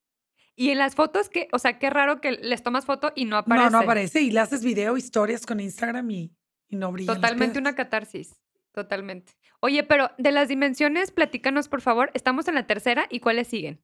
Y 0.54 0.70
en 0.70 0.78
las 0.78 0.94
fotos, 0.94 1.28
que, 1.28 1.48
o 1.52 1.58
sea, 1.58 1.78
qué 1.78 1.90
raro 1.90 2.20
que 2.20 2.32
les 2.32 2.62
tomas 2.62 2.86
foto 2.86 3.12
y 3.14 3.26
no 3.26 3.36
aparece. 3.36 3.70
No, 3.70 3.70
no 3.70 3.78
aparece. 3.80 4.22
Y 4.22 4.30
le 4.30 4.40
haces 4.40 4.64
video, 4.64 4.96
historias 4.96 5.44
con 5.44 5.60
Instagram 5.60 6.10
y, 6.10 6.34
y 6.68 6.76
no 6.76 6.92
brilla. 6.92 7.14
Totalmente 7.14 7.58
una 7.58 7.74
catarsis. 7.74 8.40
Totalmente. 8.72 9.32
Oye, 9.60 9.82
pero 9.82 10.10
de 10.18 10.32
las 10.32 10.48
dimensiones, 10.48 11.10
platícanos, 11.10 11.68
por 11.68 11.80
favor. 11.80 12.10
Estamos 12.14 12.48
en 12.48 12.54
la 12.54 12.66
tercera 12.66 13.06
y 13.10 13.20
cuáles 13.20 13.48
siguen. 13.48 13.80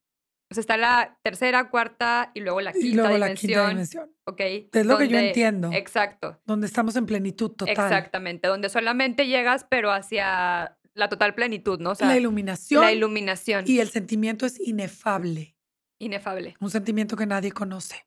O 0.51 0.55
sea, 0.55 0.61
está 0.61 0.77
la 0.77 1.19
tercera, 1.23 1.71
cuarta 1.71 2.31
y 2.35 2.41
luego 2.41 2.61
la 2.61 2.73
quinta 2.73 2.87
y 2.87 2.93
luego 2.93 3.19
La 3.19 3.35
quinta 3.35 3.69
dimensión. 3.69 4.11
Ok. 4.27 4.41
Es 4.73 4.87
lo 4.87 4.99
que 4.99 5.09
yo 5.09 5.19
entiendo. 5.19 5.71
Exacto. 5.73 6.39
Donde 6.45 6.67
estamos 6.67 6.95
en 6.97 7.07
plenitud 7.07 7.53
total. 7.53 7.73
Exactamente. 7.73 8.49
Donde 8.49 8.69
solamente 8.69 9.27
llegas, 9.27 9.65
pero 9.69 9.91
hacia 9.91 10.77
la 10.95 11.09
total 11.09 11.35
plenitud, 11.35 11.81
¿no? 11.81 11.93
O 11.93 11.95
sea, 11.95 12.07
la 12.07 12.19
iluminación. 12.19 12.83
La 12.83 12.93
iluminación. 12.93 13.65
Y 13.67 13.81
el 13.81 13.89
sentimiento 13.89 14.45
es 14.45 14.61
inefable. 14.61 15.57
Inefable. 15.99 16.55
Un 16.61 16.71
sentimiento 16.71 17.17
que 17.17 17.25
nadie 17.25 17.51
conoce. 17.51 18.07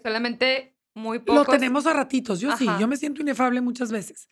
Solamente 0.00 0.76
muy 0.94 1.18
pocos. 1.18 1.46
Lo 1.46 1.52
tenemos 1.52 1.86
a 1.86 1.92
ratitos. 1.92 2.38
Yo 2.40 2.56
sí, 2.56 2.68
yo 2.78 2.86
me 2.86 2.96
siento 2.96 3.22
inefable 3.22 3.60
muchas 3.60 3.90
veces. 3.90 4.28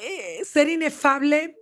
Eh, 0.00 0.44
ser 0.44 0.68
inefable, 0.68 1.57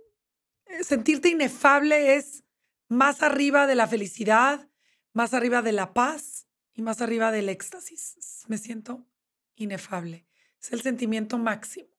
sentirte 0.81 1.29
inefable 1.29 2.15
es 2.15 2.43
más 2.87 3.21
arriba 3.21 3.67
de 3.67 3.75
la 3.75 3.87
felicidad, 3.87 4.69
más 5.13 5.33
arriba 5.33 5.61
de 5.61 5.71
la 5.71 5.93
paz 5.93 6.47
y 6.73 6.81
más 6.81 7.01
arriba 7.01 7.31
del 7.31 7.49
éxtasis. 7.49 8.43
Me 8.47 8.57
siento 8.57 9.07
inefable. 9.55 10.27
Es 10.61 10.71
el 10.73 10.81
sentimiento 10.81 11.37
máximo. 11.37 11.89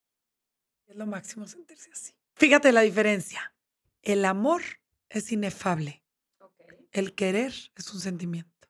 Es 0.86 0.96
lo 0.96 1.06
máximo 1.06 1.46
sentirse 1.46 1.90
así. 1.92 2.14
Fíjate 2.34 2.72
la 2.72 2.82
diferencia. 2.82 3.54
El 4.02 4.24
amor 4.24 4.62
es 5.08 5.32
inefable. 5.32 6.04
El 6.92 7.14
querer 7.14 7.52
es 7.76 7.92
un 7.92 8.00
sentimiento. 8.00 8.68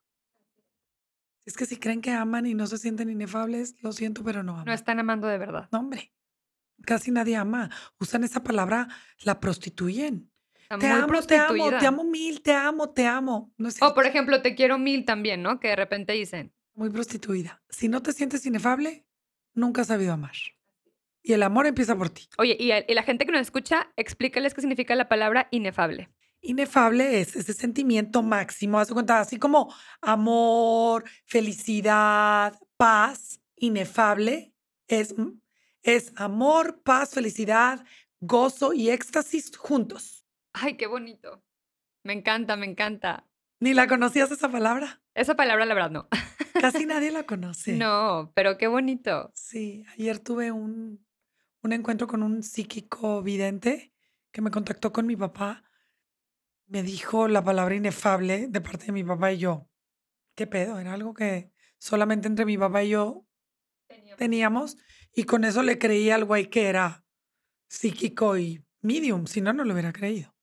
Es 1.44 1.56
que 1.56 1.64
si 1.64 1.76
creen 1.76 2.00
que 2.00 2.10
aman 2.10 2.46
y 2.46 2.54
no 2.54 2.66
se 2.66 2.76
sienten 2.76 3.08
inefables, 3.08 3.76
lo 3.80 3.92
siento, 3.92 4.22
pero 4.24 4.42
no 4.42 4.52
aman. 4.52 4.64
No 4.66 4.72
están 4.72 4.98
amando 4.98 5.28
de 5.28 5.38
verdad. 5.38 5.68
No, 5.72 5.78
hombre. 5.78 6.12
Casi 6.88 7.10
nadie 7.10 7.36
ama. 7.36 7.68
Usan 8.00 8.24
esa 8.24 8.42
palabra, 8.42 8.88
la 9.24 9.40
prostituyen 9.40 10.30
te 10.68 10.86
amo, 10.86 11.22
te 11.22 11.36
amo, 11.36 11.78
te 11.78 11.86
amo 11.86 12.04
mil, 12.04 12.42
te 12.42 12.52
amo, 12.52 12.90
te 12.90 13.06
amo. 13.06 13.52
o 13.80 13.94
por 13.94 14.06
ejemplo, 14.06 14.42
te 14.42 14.54
quiero 14.54 14.78
mil 14.78 15.04
también, 15.04 15.42
¿no? 15.42 15.60
Que 15.60 15.68
de 15.68 15.76
repente 15.76 16.12
dicen. 16.12 16.52
Muy 16.74 16.90
prostituida. 16.90 17.62
Si 17.70 17.88
no 17.88 18.02
te 18.02 18.12
sientes 18.12 18.44
inefable, 18.44 19.06
nunca 19.54 19.80
has 19.82 19.88
sabido 19.88 20.12
amar. 20.12 20.34
Y 21.22 21.32
el 21.32 21.42
amor 21.42 21.66
empieza 21.66 21.96
por 21.96 22.10
ti. 22.10 22.28
Oye, 22.38 22.56
y, 22.58 22.94
la 22.94 23.02
gente 23.02 23.24
que 23.24 23.32
nos 23.32 23.40
escucha, 23.40 23.90
explícales 23.96 24.54
qué 24.54 24.60
significa 24.60 24.94
la 24.94 25.08
palabra 25.08 25.48
inefable. 25.50 26.10
Inefable 26.40 27.20
es 27.20 27.34
ese 27.34 27.52
sentimiento 27.52 28.22
máximo, 28.22 28.78
haz 28.78 28.90
cuenta, 28.90 29.20
así 29.20 29.38
como 29.38 29.74
amor, 30.00 31.04
felicidad, 31.24 32.54
paz, 32.76 33.40
inefable 33.56 34.54
es, 34.86 35.14
es 35.96 36.12
amor, 36.16 36.82
paz, 36.82 37.14
felicidad, 37.14 37.84
gozo 38.20 38.74
y 38.74 38.90
éxtasis 38.90 39.56
juntos. 39.56 40.26
Ay, 40.52 40.76
qué 40.76 40.86
bonito. 40.86 41.42
Me 42.04 42.12
encanta, 42.12 42.56
me 42.56 42.66
encanta. 42.66 43.26
¿Ni 43.60 43.74
la 43.74 43.88
conocías 43.88 44.30
esa 44.30 44.50
palabra? 44.50 45.02
Esa 45.14 45.34
palabra, 45.34 45.64
la 45.64 45.74
verdad, 45.74 45.90
no. 45.90 46.08
Casi 46.60 46.84
nadie 46.86 47.10
la 47.10 47.24
conoce. 47.24 47.72
No, 47.72 48.32
pero 48.34 48.58
qué 48.58 48.66
bonito. 48.66 49.30
Sí, 49.34 49.84
ayer 49.94 50.18
tuve 50.18 50.52
un, 50.52 51.04
un 51.62 51.72
encuentro 51.72 52.06
con 52.06 52.22
un 52.22 52.42
psíquico 52.42 53.22
vidente 53.22 53.92
que 54.30 54.42
me 54.42 54.50
contactó 54.50 54.92
con 54.92 55.06
mi 55.06 55.16
papá. 55.16 55.64
me 56.66 56.82
dijo 56.82 57.28
la 57.28 57.42
palabra 57.42 57.74
inefable 57.74 58.46
de 58.48 58.60
parte 58.60 58.86
de 58.86 58.92
mi 58.92 59.04
papá 59.04 59.32
y 59.32 59.38
yo. 59.38 59.68
¿Qué 60.34 60.46
pedo? 60.46 60.78
Era 60.78 60.92
algo 60.92 61.14
que 61.14 61.50
solamente 61.78 62.28
entre 62.28 62.44
mi 62.44 62.58
papá 62.58 62.84
y 62.84 62.90
yo 62.90 63.24
teníamos 64.18 64.76
y 65.14 65.24
con 65.24 65.44
eso 65.44 65.62
le 65.62 65.78
creí 65.78 66.10
al 66.10 66.24
güey 66.24 66.50
que 66.50 66.66
era 66.66 67.04
psíquico 67.68 68.38
y 68.38 68.62
medium, 68.82 69.26
si 69.26 69.40
no, 69.40 69.52
no 69.52 69.64
lo 69.64 69.72
hubiera 69.72 69.92
creído. 69.92 70.34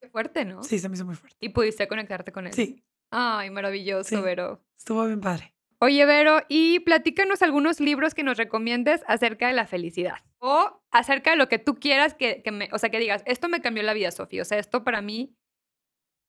Qué 0.00 0.08
fuerte, 0.08 0.44
¿no? 0.44 0.62
Sí, 0.62 0.78
se 0.78 0.88
me 0.88 0.94
hizo 0.94 1.04
muy 1.04 1.14
fuerte. 1.14 1.36
Y 1.40 1.50
pudiste 1.50 1.88
conectarte 1.88 2.32
con 2.32 2.46
él. 2.46 2.52
Sí. 2.52 2.84
Ay, 3.10 3.50
maravilloso, 3.50 4.08
Sí. 4.08 4.22
Vero. 4.22 4.62
Estuvo 4.78 5.04
bien 5.06 5.20
padre. 5.20 5.54
Oye, 5.78 6.06
Vero, 6.06 6.40
y 6.48 6.80
platícanos 6.80 7.42
algunos 7.42 7.80
libros 7.80 8.14
que 8.14 8.22
nos 8.22 8.38
recomiendes 8.38 9.02
acerca 9.06 9.48
de 9.48 9.52
la 9.52 9.66
felicidad. 9.66 10.18
O 10.38 10.82
acerca 10.90 11.32
de 11.32 11.36
lo 11.36 11.48
que 11.48 11.58
tú 11.58 11.74
quieras 11.74 12.14
que, 12.14 12.42
que 12.42 12.50
me, 12.50 12.68
o 12.72 12.78
sea, 12.78 12.88
que 12.88 12.98
digas, 12.98 13.22
esto 13.26 13.48
me 13.48 13.60
cambió 13.60 13.82
la 13.82 13.92
vida, 13.92 14.10
Sofía. 14.10 14.42
O 14.42 14.44
sea, 14.44 14.58
esto 14.58 14.84
para 14.84 15.02
mí, 15.02 15.36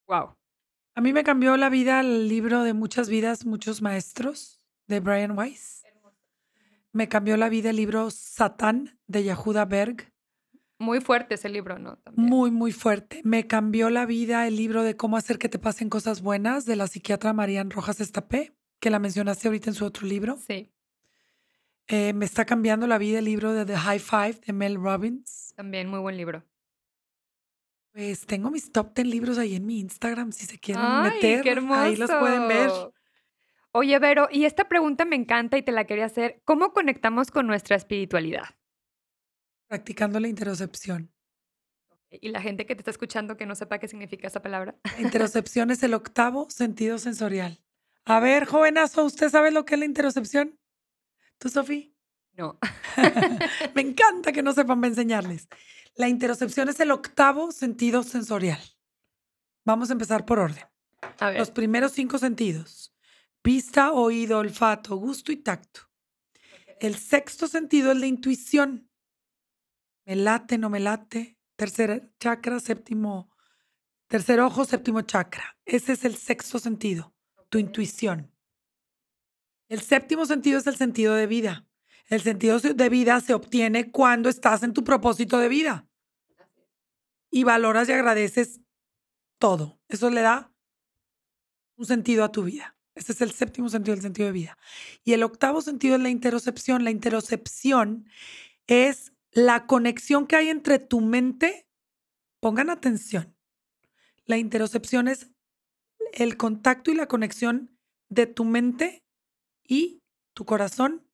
wow. 0.07 0.35
A 0.95 1.01
mí 1.01 1.13
me 1.13 1.23
cambió 1.23 1.55
la 1.57 1.69
vida 1.69 2.01
el 2.01 2.27
libro 2.27 2.63
de 2.63 2.73
Muchas 2.73 3.07
vidas, 3.07 3.45
muchos 3.45 3.81
maestros 3.81 4.59
de 4.87 4.99
Brian 4.99 5.37
Weiss. 5.37 5.83
Me 6.97 7.07
cambió 7.07 7.37
la 7.37 7.47
vida 7.47 7.69
el 7.69 7.75
libro 7.75 8.09
Satán 8.09 8.97
de 9.05 9.21
Yehuda 9.21 9.65
Berg. 9.65 10.11
Muy 10.79 10.99
fuerte 10.99 11.35
ese 11.35 11.47
libro, 11.47 11.77
¿no? 11.77 11.97
También. 11.97 12.27
Muy, 12.27 12.49
muy 12.49 12.71
fuerte. 12.71 13.21
Me 13.23 13.45
cambió 13.45 13.91
la 13.91 14.07
vida 14.07 14.47
el 14.47 14.55
libro 14.55 14.81
de 14.81 14.95
Cómo 14.97 15.15
hacer 15.15 15.37
que 15.37 15.47
te 15.47 15.59
pasen 15.59 15.89
cosas 15.89 16.23
buenas 16.23 16.65
de 16.65 16.75
la 16.75 16.87
psiquiatra 16.87 17.33
Marian 17.33 17.69
Rojas 17.69 18.01
Estapé, 18.01 18.55
que 18.79 18.89
la 18.89 18.97
mencionaste 18.97 19.47
ahorita 19.47 19.69
en 19.69 19.73
su 19.75 19.85
otro 19.85 20.07
libro. 20.07 20.37
Sí, 20.47 20.73
Eh, 21.87 22.13
me 22.13 22.25
está 22.25 22.45
cambiando 22.45 22.87
la 22.87 22.97
vida 22.97 23.19
el 23.19 23.25
libro 23.25 23.53
de 23.53 23.63
The 23.65 23.77
High 23.77 23.99
Five 23.99 24.41
de 24.47 24.53
Mel 24.53 24.75
Robbins. 24.81 25.53
también 25.55 25.87
muy 25.89 25.99
buen 25.99 26.17
libro. 26.17 26.43
Pues 27.93 28.25
tengo 28.25 28.49
mis 28.49 28.71
top 28.71 28.95
10 28.95 29.07
libros 29.07 29.37
ahí 29.37 29.55
en 29.55 29.67
mi 29.67 29.79
Instagram, 29.81 30.31
si 30.31 30.47
se 30.47 30.57
quieren 30.57 30.83
Ay, 30.83 31.11
meter. 31.13 31.43
qué 31.43 31.51
hermoso. 31.51 31.79
Ahí 31.79 31.95
los 31.95 32.09
pueden 32.09 32.47
ver. 32.47 32.71
Oye, 33.71 33.99
Vero, 33.99 34.27
y 34.31 34.45
esta 34.45 34.67
pregunta 34.67 35.05
me 35.05 35.15
encanta 35.15 35.57
y 35.57 35.61
te 35.61 35.71
la 35.71 35.85
quería 35.85 36.05
hacer. 36.05 36.41
¿Cómo 36.45 36.73
conectamos 36.73 37.31
con 37.31 37.47
nuestra 37.47 37.75
espiritualidad? 37.75 38.55
Practicando 39.67 40.19
la 40.19 40.27
interocepción. 40.27 41.11
Y 42.09 42.29
la 42.29 42.41
gente 42.41 42.65
que 42.65 42.75
te 42.75 42.81
está 42.81 42.91
escuchando 42.91 43.35
que 43.35 43.45
no 43.45 43.55
sepa 43.55 43.79
qué 43.79 43.87
significa 43.87 44.27
esa 44.27 44.41
palabra. 44.41 44.75
La 44.97 45.01
interocepción 45.01 45.71
es 45.71 45.83
el 45.83 45.93
octavo 45.93 46.49
sentido 46.49 46.97
sensorial. 46.97 47.61
A 48.05 48.21
ver, 48.21 48.45
jovenazo, 48.45 49.03
¿usted 49.03 49.29
sabe 49.29 49.51
lo 49.51 49.65
que 49.65 49.75
es 49.75 49.79
la 49.79 49.85
interocepción? 49.85 50.57
¿Tú, 51.37 51.49
Sofía? 51.49 51.89
No. 52.33 52.57
Me 53.75 53.81
encanta 53.81 54.31
que 54.31 54.41
no 54.41 54.53
sepan 54.53 54.79
para 54.79 54.89
enseñarles. 54.89 55.49
La 55.95 56.07
interocepción 56.07 56.69
es 56.69 56.79
el 56.79 56.91
octavo 56.91 57.51
sentido 57.51 58.03
sensorial. 58.03 58.61
Vamos 59.65 59.89
a 59.89 59.93
empezar 59.93 60.25
por 60.25 60.39
orden. 60.39 60.63
A 61.19 61.31
ver. 61.31 61.39
Los 61.39 61.51
primeros 61.51 61.91
cinco 61.91 62.17
sentidos. 62.17 62.93
Vista, 63.47 63.93
oído, 63.93 64.39
olfato, 64.39 64.97
gusto 64.97 65.31
y 65.31 65.37
tacto. 65.37 65.79
El 66.81 66.97
sexto 66.97 67.47
sentido 67.47 67.93
es 67.93 67.97
la 67.97 68.05
intuición. 68.05 68.91
Me 70.05 70.17
late, 70.17 70.57
no 70.57 70.69
me 70.69 70.81
late. 70.81 71.39
Tercer 71.55 72.11
chakra, 72.19 72.59
séptimo. 72.59 73.31
Tercer 74.07 74.41
ojo, 74.41 74.65
séptimo 74.65 74.99
chakra. 75.03 75.57
Ese 75.63 75.93
es 75.93 76.03
el 76.03 76.17
sexto 76.17 76.59
sentido, 76.59 77.15
tu 77.47 77.57
intuición. 77.57 78.35
El 79.69 79.79
séptimo 79.79 80.25
sentido 80.25 80.59
es 80.59 80.67
el 80.67 80.75
sentido 80.75 81.13
de 81.13 81.27
vida. 81.27 81.69
El 82.09 82.19
sentido 82.19 82.59
de 82.59 82.89
vida 82.89 83.21
se 83.21 83.33
obtiene 83.33 83.93
cuando 83.93 84.27
estás 84.27 84.61
en 84.63 84.73
tu 84.73 84.83
propósito 84.83 85.39
de 85.39 85.47
vida 85.47 85.87
y 87.31 87.45
valoras 87.45 87.87
y 87.87 87.93
agradeces 87.93 88.59
todo. 89.39 89.79
Eso 89.87 90.09
le 90.09 90.19
da 90.19 90.51
un 91.77 91.85
sentido 91.85 92.25
a 92.25 92.31
tu 92.33 92.43
vida. 92.43 92.76
Ese 92.97 93.11
es 93.11 93.21
el 93.21 93.31
séptimo 93.31 93.69
sentido 93.69 93.95
del 93.95 94.01
sentido 94.01 94.25
de 94.25 94.33
vida. 94.33 94.57
Y 95.03 95.13
el 95.13 95.21
octavo 95.21 95.61
sentido 95.61 95.95
es 95.95 96.01
la 96.01 96.09
interocepción. 96.09 96.83
La 96.83 96.89
interocepción 96.89 98.09
es 98.65 99.13
la 99.31 99.67
conexión 99.67 100.25
que 100.25 100.35
hay 100.35 100.49
entre 100.49 100.79
tu 100.79 100.99
mente. 100.99 101.67
Pongan 102.39 102.71
atención. 102.71 103.35
La 104.25 104.37
interocepción 104.37 105.07
es 105.07 105.29
el 106.11 106.37
contacto 106.37 106.89
y 106.89 106.95
la 106.95 107.07
conexión 107.07 107.77
de 108.09 108.25
tu 108.25 108.45
mente 108.45 109.05
y 109.63 110.01
tu 110.33 110.45
corazón, 110.45 111.07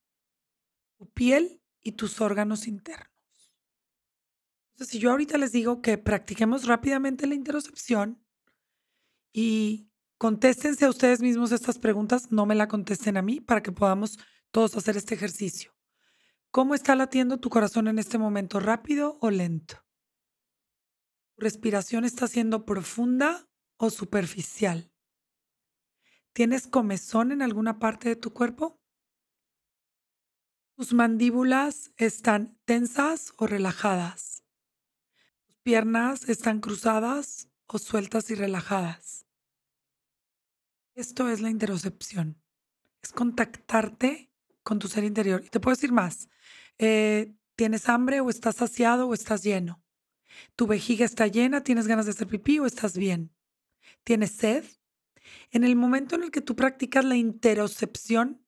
tu 0.97 1.09
piel 1.09 1.61
y 1.81 1.93
tus 1.93 2.21
órganos 2.21 2.65
internos. 2.65 3.09
Entonces, 4.71 4.91
si 4.91 4.99
yo 4.99 5.11
ahorita 5.11 5.37
les 5.37 5.51
digo 5.51 5.81
que 5.81 5.97
practiquemos 5.97 6.65
rápidamente 6.65 7.27
la 7.27 7.35
interocepción 7.35 8.23
y 9.33 9.89
contéstense 10.23 10.85
a 10.85 10.89
ustedes 10.89 11.19
mismos 11.19 11.51
estas 11.51 11.77
preguntas, 11.79 12.31
no 12.31 12.45
me 12.45 12.55
la 12.55 12.69
contesten 12.69 13.17
a 13.17 13.21
mí 13.21 13.41
para 13.41 13.61
que 13.61 13.73
podamos 13.73 14.17
todos 14.51 14.77
hacer 14.77 14.95
este 14.95 15.15
ejercicio. 15.15 15.75
¿Cómo 16.49 16.75
está 16.75 16.95
latiendo 16.95 17.41
tu 17.41 17.49
corazón 17.49 17.89
en 17.89 17.99
este 17.99 18.17
momento? 18.17 18.61
¿Rápido 18.61 19.17
o 19.19 19.29
lento? 19.29 19.83
¿Tu 21.35 21.41
respiración 21.43 22.05
está 22.05 22.29
siendo 22.29 22.63
profunda 22.65 23.49
o 23.75 23.89
superficial? 23.89 24.93
¿Tienes 26.31 26.67
comezón 26.67 27.33
en 27.33 27.41
alguna 27.41 27.77
parte 27.77 28.07
de 28.07 28.15
tu 28.15 28.31
cuerpo? 28.31 28.79
¿Tus 30.77 30.93
mandíbulas 30.93 31.91
están 31.97 32.57
tensas 32.63 33.33
o 33.35 33.45
relajadas? 33.45 34.45
¿Tus 35.47 35.57
piernas 35.57 36.29
están 36.29 36.61
cruzadas 36.61 37.49
o 37.67 37.77
sueltas 37.77 38.29
y 38.29 38.35
relajadas? 38.35 39.22
Esto 40.95 41.27
es 41.29 41.41
la 41.41 41.49
interocepción. 41.49 42.39
Es 43.01 43.11
contactarte 43.11 44.31
con 44.61 44.77
tu 44.77 44.87
ser 44.87 45.03
interior. 45.03 45.43
Y 45.43 45.49
te 45.49 45.59
puedo 45.59 45.75
decir 45.75 45.91
más. 45.91 46.29
Eh, 46.77 47.33
¿Tienes 47.55 47.89
hambre 47.89 48.21
o 48.21 48.29
estás 48.29 48.57
saciado 48.57 49.07
o 49.07 49.13
estás 49.13 49.43
lleno? 49.43 49.83
¿Tu 50.55 50.67
vejiga 50.67 51.05
está 51.05 51.27
llena? 51.27 51.63
¿Tienes 51.63 51.87
ganas 51.87 52.05
de 52.05 52.11
hacer 52.11 52.27
pipí 52.27 52.59
o 52.59 52.65
estás 52.65 52.97
bien? 52.97 53.33
¿Tienes 54.03 54.31
sed? 54.31 54.65
En 55.51 55.63
el 55.63 55.75
momento 55.75 56.15
en 56.15 56.23
el 56.23 56.31
que 56.31 56.41
tú 56.41 56.55
practicas 56.55 57.05
la 57.05 57.15
interocepción, 57.15 58.45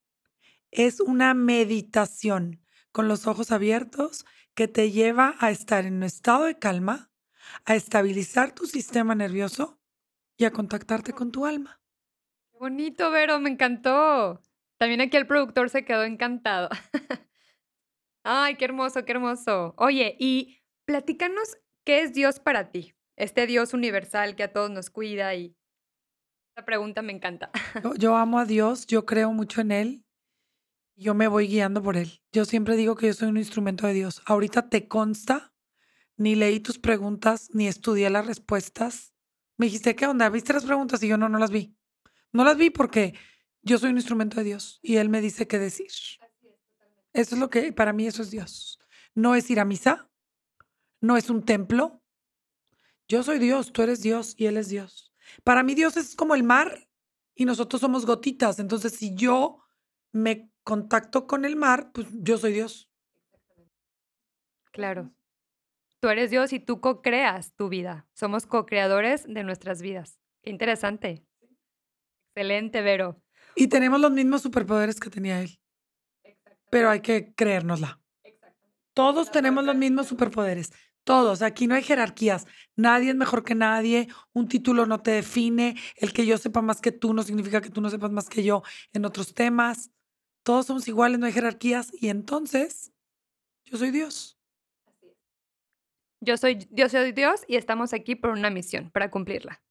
es 0.72 1.00
una 1.00 1.34
meditación 1.34 2.62
con 2.92 3.08
los 3.08 3.28
ojos 3.28 3.52
abiertos 3.52 4.26
que 4.54 4.68
te 4.68 4.92
lleva 4.92 5.36
a 5.40 5.52
estar 5.52 5.86
en 5.86 5.96
un 5.96 6.04
estado 6.04 6.46
de 6.46 6.60
calma, 6.60 7.12
a 7.66 7.76
estabilizar 7.76 8.54
tu 8.54 8.66
sistema 8.66 9.16
nervioso 9.16 9.80
y 10.38 10.46
a 10.46 10.52
contactarte 10.52 11.14
con 11.14 11.32
tu 11.32 11.46
alma. 11.46 11.80
Bonito, 12.66 13.12
Vero, 13.12 13.40
me 13.40 13.52
encantó. 13.52 14.42
También 14.80 15.00
aquí 15.00 15.16
el 15.18 15.28
productor 15.28 15.70
se 15.70 15.86
quedó 15.86 16.04
encantado. 16.04 16.70
Ay, 18.24 18.56
qué 18.56 18.66
hermoso, 18.66 19.06
qué 19.06 19.12
hermoso. 19.12 19.76
Oye, 19.78 20.16
y 20.20 20.64
platícanos 20.86 21.60
qué 21.84 22.02
es 22.02 22.14
Dios 22.14 22.40
para 22.40 22.72
ti. 22.72 22.96
Este 23.18 23.46
Dios 23.46 23.76
universal 23.76 24.36
que 24.36 24.42
a 24.42 24.52
todos 24.52 24.72
nos 24.72 24.90
cuida 24.90 25.36
y 25.36 25.56
esta 26.50 26.66
pregunta 26.66 27.04
me 27.04 27.14
encanta. 27.14 27.52
Yo, 27.84 27.94
yo 27.94 28.16
amo 28.16 28.40
a 28.40 28.46
Dios, 28.46 28.88
yo 28.88 29.06
creo 29.06 29.32
mucho 29.32 29.62
en 29.62 29.72
Él 29.72 30.06
yo 30.96 31.14
me 31.14 31.28
voy 31.28 31.48
guiando 31.48 31.84
por 31.84 31.98
Él. 31.98 32.24
Yo 32.32 32.46
siempre 32.46 32.76
digo 32.76 32.96
que 32.96 33.06
yo 33.06 33.14
soy 33.14 33.28
un 33.28 33.38
instrumento 33.38 33.86
de 33.86 33.94
Dios. 33.94 34.24
Ahorita 34.26 34.70
te 34.70 34.88
consta, 34.88 35.54
ni 36.18 36.34
leí 36.34 36.60
tus 36.62 36.80
preguntas, 36.80 37.50
ni 37.54 37.68
estudié 37.68 38.10
las 38.10 38.26
respuestas. 38.26 39.14
Me 39.56 39.68
dijiste, 39.68 39.96
¿qué 39.96 40.08
onda? 40.08 40.30
¿Viste 40.30 40.54
las 40.54 40.66
preguntas? 40.66 41.04
Y 41.04 41.10
yo 41.10 41.18
no, 41.18 41.30
no 41.30 41.38
las 41.38 41.52
vi. 41.52 41.76
No 42.36 42.44
las 42.44 42.58
vi 42.58 42.70
porque 42.70 43.14
yo 43.62 43.78
soy 43.78 43.92
un 43.92 43.96
instrumento 43.96 44.36
de 44.36 44.44
Dios 44.44 44.82
y 44.84 44.98
Él 44.98 45.08
me 45.08 45.22
dice 45.22 45.48
qué 45.48 45.58
decir. 45.58 45.88
Eso 47.14 47.36
es 47.36 47.40
lo 47.40 47.50
que, 47.50 47.72
para 47.72 47.94
mí 47.94 48.08
eso 48.08 48.22
es 48.22 48.30
Dios. 48.30 48.78
No 49.14 49.36
es 49.36 49.50
ir 49.50 49.62
a 49.62 49.64
misa, 49.64 50.10
no 51.00 51.16
es 51.16 51.30
un 51.30 51.46
templo. 51.46 52.04
Yo 53.08 53.24
soy 53.24 53.40
Dios, 53.40 53.72
tú 53.72 53.84
eres 53.84 54.02
Dios 54.02 54.36
y 54.38 54.48
Él 54.48 54.58
es 54.58 54.68
Dios. 54.68 55.14
Para 55.46 55.64
mí 55.64 55.76
Dios 55.76 55.96
es 55.96 56.14
como 56.14 56.36
el 56.36 56.44
mar 56.44 56.90
y 57.36 57.46
nosotros 57.46 57.80
somos 57.80 58.06
gotitas. 58.06 58.60
Entonces, 58.60 58.92
si 58.92 59.16
yo 59.16 59.64
me 60.12 60.52
contacto 60.66 61.28
con 61.28 61.46
el 61.46 61.56
mar, 61.56 61.94
pues 61.94 62.08
yo 62.12 62.38
soy 62.38 62.52
Dios. 62.52 62.92
Claro. 64.74 65.16
Tú 66.02 66.10
eres 66.10 66.32
Dios 66.32 66.52
y 66.52 66.60
tú 66.60 66.82
co-creas 66.82 67.56
tu 67.56 67.70
vida. 67.70 68.10
Somos 68.12 68.46
co-creadores 68.46 69.24
de 69.24 69.46
nuestras 69.46 69.82
vidas. 69.82 70.20
Qué 70.42 70.50
interesante. 70.50 71.26
Excelente, 72.36 72.82
Vero. 72.82 73.22
Y 73.56 73.68
tenemos 73.68 74.02
los 74.02 74.12
mismos 74.12 74.42
superpoderes 74.42 75.00
que 75.00 75.10
tenía 75.10 75.42
Él, 75.42 75.58
pero 76.70 76.90
hay 76.90 77.00
que 77.00 77.34
creérnosla. 77.34 78.02
Todos 78.94 79.32
tenemos 79.32 79.64
los 79.64 79.76
mismos 79.76 80.08
superpoderes. 80.08 80.74
Todos. 81.06 81.42
Aquí 81.42 81.68
no 81.68 81.76
hay 81.76 81.84
jerarquías. 81.84 82.46
Nadie 82.76 83.12
es 83.12 83.16
mejor 83.16 83.44
que 83.44 83.56
nadie. 83.56 84.10
Un 84.34 84.50
título 84.50 84.86
no 84.86 85.02
te 85.02 85.12
define. 85.12 85.76
El 85.96 86.12
que 86.12 86.26
yo 86.26 86.38
sepa 86.38 86.62
más 86.62 86.82
que 86.82 86.92
tú 86.92 87.14
no 87.14 87.24
significa 87.24 87.62
que 87.62 87.70
tú 87.70 87.80
no 87.80 87.90
sepas 87.90 88.12
más 88.12 88.28
que 88.28 88.44
yo 88.44 88.64
en 88.92 89.06
otros 89.06 89.34
temas. 89.34 89.92
Todos 90.44 90.66
somos 90.66 90.88
iguales, 90.88 91.20
no 91.20 91.28
hay 91.28 91.32
jerarquías. 91.32 91.92
Y 91.94 92.10
entonces, 92.10 92.92
yo 93.66 93.78
soy 93.78 93.92
Dios. 93.92 94.38
Yo 96.20 96.36
soy, 96.38 96.68
yo 96.72 96.90
soy 96.90 97.12
Dios 97.12 97.42
y 97.48 97.56
estamos 97.56 97.94
aquí 97.94 98.16
por 98.16 98.32
una 98.32 98.50
misión, 98.50 98.90
para 98.92 99.12
cumplirla. 99.12 99.62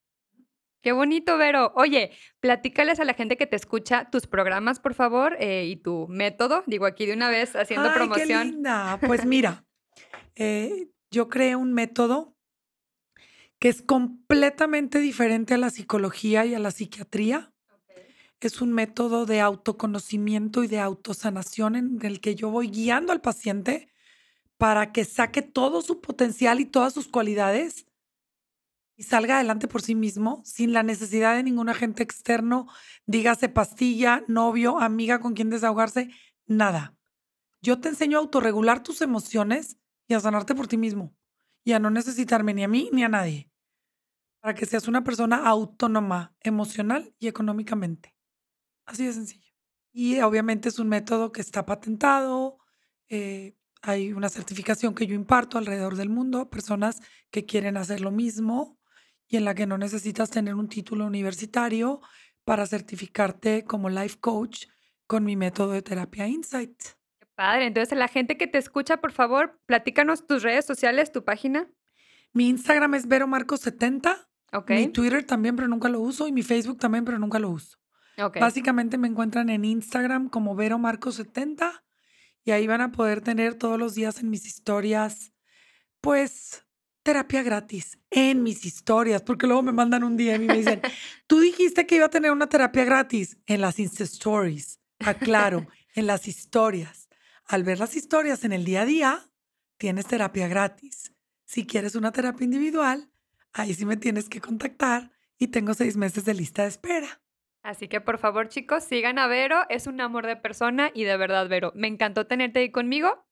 Qué 0.84 0.92
bonito, 0.92 1.38
Vero. 1.38 1.72
Oye, 1.76 2.10
platícales 2.40 3.00
a 3.00 3.06
la 3.06 3.14
gente 3.14 3.38
que 3.38 3.46
te 3.46 3.56
escucha 3.56 4.10
tus 4.10 4.26
programas, 4.26 4.80
por 4.80 4.92
favor, 4.92 5.34
eh, 5.40 5.64
y 5.64 5.76
tu 5.76 6.06
método. 6.08 6.62
Digo 6.66 6.84
aquí 6.84 7.06
de 7.06 7.14
una 7.14 7.30
vez 7.30 7.56
haciendo 7.56 7.88
Ay, 7.88 7.94
promoción. 7.94 8.28
Qué 8.28 8.52
linda. 8.52 8.98
Pues 9.06 9.24
mira, 9.24 9.64
eh, 10.34 10.90
yo 11.10 11.30
creé 11.30 11.56
un 11.56 11.72
método 11.72 12.36
que 13.58 13.70
es 13.70 13.80
completamente 13.80 14.98
diferente 14.98 15.54
a 15.54 15.58
la 15.58 15.70
psicología 15.70 16.44
y 16.44 16.54
a 16.54 16.58
la 16.58 16.70
psiquiatría. 16.70 17.50
Es 18.40 18.60
un 18.60 18.74
método 18.74 19.24
de 19.24 19.40
autoconocimiento 19.40 20.64
y 20.64 20.66
de 20.66 20.80
autosanación 20.80 21.76
en 21.76 21.98
el 22.02 22.20
que 22.20 22.34
yo 22.34 22.50
voy 22.50 22.68
guiando 22.68 23.14
al 23.14 23.22
paciente 23.22 23.88
para 24.58 24.92
que 24.92 25.06
saque 25.06 25.40
todo 25.40 25.80
su 25.80 26.02
potencial 26.02 26.60
y 26.60 26.66
todas 26.66 26.92
sus 26.92 27.08
cualidades 27.08 27.86
y 28.96 29.04
salga 29.04 29.36
adelante 29.36 29.68
por 29.68 29.82
sí 29.82 29.94
mismo 29.94 30.42
sin 30.44 30.72
la 30.72 30.82
necesidad 30.82 31.34
de 31.34 31.42
ningún 31.42 31.68
agente 31.68 32.02
externo, 32.02 32.68
dígase 33.06 33.48
pastilla, 33.48 34.24
novio, 34.28 34.80
amiga 34.80 35.20
con 35.20 35.34
quien 35.34 35.50
desahogarse, 35.50 36.10
nada. 36.46 36.96
Yo 37.60 37.80
te 37.80 37.88
enseño 37.88 38.18
a 38.18 38.20
autorregular 38.20 38.82
tus 38.82 39.00
emociones 39.00 39.78
y 40.06 40.14
a 40.14 40.20
sanarte 40.20 40.54
por 40.54 40.68
ti 40.68 40.76
mismo 40.76 41.14
y 41.64 41.72
a 41.72 41.78
no 41.78 41.90
necesitarme 41.90 42.54
ni 42.54 42.62
a 42.62 42.68
mí 42.68 42.90
ni 42.92 43.04
a 43.04 43.08
nadie 43.08 43.50
para 44.44 44.54
que 44.54 44.66
seas 44.66 44.88
una 44.88 45.02
persona 45.02 45.48
autónoma 45.48 46.36
emocional 46.40 47.14
y 47.18 47.28
económicamente. 47.28 48.14
Así 48.84 49.06
de 49.06 49.14
sencillo. 49.14 49.50
Y 49.90 50.20
obviamente 50.20 50.68
es 50.68 50.78
un 50.78 50.90
método 50.90 51.32
que 51.32 51.40
está 51.40 51.64
patentado, 51.64 52.58
eh, 53.08 53.56
hay 53.80 54.12
una 54.12 54.28
certificación 54.28 54.94
que 54.94 55.06
yo 55.06 55.14
imparto 55.14 55.56
alrededor 55.56 55.96
del 55.96 56.10
mundo 56.10 56.40
a 56.40 56.50
personas 56.50 57.00
que 57.30 57.46
quieren 57.46 57.78
hacer 57.78 58.02
lo 58.02 58.10
mismo 58.10 58.78
y 59.34 59.36
en 59.36 59.44
la 59.44 59.56
que 59.56 59.66
no 59.66 59.78
necesitas 59.78 60.30
tener 60.30 60.54
un 60.54 60.68
título 60.68 61.06
universitario 61.06 62.00
para 62.44 62.66
certificarte 62.66 63.64
como 63.64 63.90
life 63.90 64.18
coach 64.20 64.66
con 65.08 65.24
mi 65.24 65.34
método 65.34 65.72
de 65.72 65.82
terapia 65.82 66.28
Insight. 66.28 66.80
Qué 67.18 67.26
padre. 67.34 67.66
Entonces, 67.66 67.98
la 67.98 68.06
gente 68.06 68.36
que 68.36 68.46
te 68.46 68.58
escucha, 68.58 68.98
por 68.98 69.10
favor, 69.10 69.60
platícanos 69.66 70.28
tus 70.28 70.44
redes 70.44 70.64
sociales, 70.64 71.10
tu 71.10 71.24
página. 71.24 71.68
Mi 72.32 72.48
Instagram 72.48 72.94
es 72.94 73.08
veromarcos70. 73.08 74.24
Ok. 74.52 74.70
Mi 74.70 74.86
Twitter 74.86 75.24
también, 75.24 75.56
pero 75.56 75.66
nunca 75.66 75.88
lo 75.88 76.00
uso. 76.00 76.28
Y 76.28 76.32
mi 76.32 76.44
Facebook 76.44 76.78
también, 76.78 77.04
pero 77.04 77.18
nunca 77.18 77.40
lo 77.40 77.50
uso. 77.50 77.76
Ok. 78.18 78.38
Básicamente 78.38 78.98
me 78.98 79.08
encuentran 79.08 79.50
en 79.50 79.64
Instagram 79.64 80.28
como 80.28 80.54
veromarcos70 80.54 81.82
y 82.44 82.52
ahí 82.52 82.68
van 82.68 82.82
a 82.82 82.92
poder 82.92 83.20
tener 83.20 83.56
todos 83.56 83.80
los 83.80 83.96
días 83.96 84.20
en 84.20 84.30
mis 84.30 84.46
historias, 84.46 85.32
pues, 86.00 86.63
terapia 87.04 87.42
gratis 87.42 87.98
en 88.10 88.42
mis 88.42 88.64
historias, 88.64 89.22
porque 89.22 89.46
luego 89.46 89.62
me 89.62 89.72
mandan 89.72 90.02
un 90.02 90.16
DM 90.16 90.44
y 90.44 90.46
me 90.46 90.56
dicen, 90.56 90.80
tú 91.28 91.38
dijiste 91.38 91.86
que 91.86 91.96
iba 91.96 92.06
a 92.06 92.10
tener 92.10 92.32
una 92.32 92.48
terapia 92.48 92.84
gratis 92.84 93.38
en 93.46 93.60
las 93.60 93.78
Insta 93.78 94.02
Stories. 94.02 94.80
Aclaro, 94.98 95.66
en 95.94 96.06
las 96.08 96.26
historias. 96.26 97.08
Al 97.44 97.62
ver 97.62 97.78
las 97.78 97.94
historias 97.94 98.44
en 98.44 98.52
el 98.52 98.64
día 98.64 98.82
a 98.82 98.86
día, 98.86 99.30
tienes 99.76 100.06
terapia 100.06 100.48
gratis. 100.48 101.12
Si 101.44 101.66
quieres 101.66 101.94
una 101.94 102.10
terapia 102.10 102.44
individual, 102.44 103.10
ahí 103.52 103.74
sí 103.74 103.84
me 103.84 103.98
tienes 103.98 104.28
que 104.28 104.40
contactar 104.40 105.12
y 105.38 105.48
tengo 105.48 105.74
seis 105.74 105.96
meses 105.96 106.24
de 106.24 106.34
lista 106.34 106.62
de 106.62 106.68
espera. 106.68 107.20
Así 107.62 107.86
que 107.86 108.00
por 108.00 108.18
favor, 108.18 108.48
chicos, 108.48 108.84
sigan 108.84 109.18
a 109.18 109.26
Vero. 109.26 109.62
Es 109.68 109.86
un 109.86 110.00
amor 110.00 110.26
de 110.26 110.36
persona 110.36 110.90
y 110.94 111.04
de 111.04 111.16
verdad, 111.16 111.48
Vero, 111.48 111.72
me 111.74 111.86
encantó 111.86 112.26
tenerte 112.26 112.60
ahí 112.60 112.70
conmigo. 112.70 113.26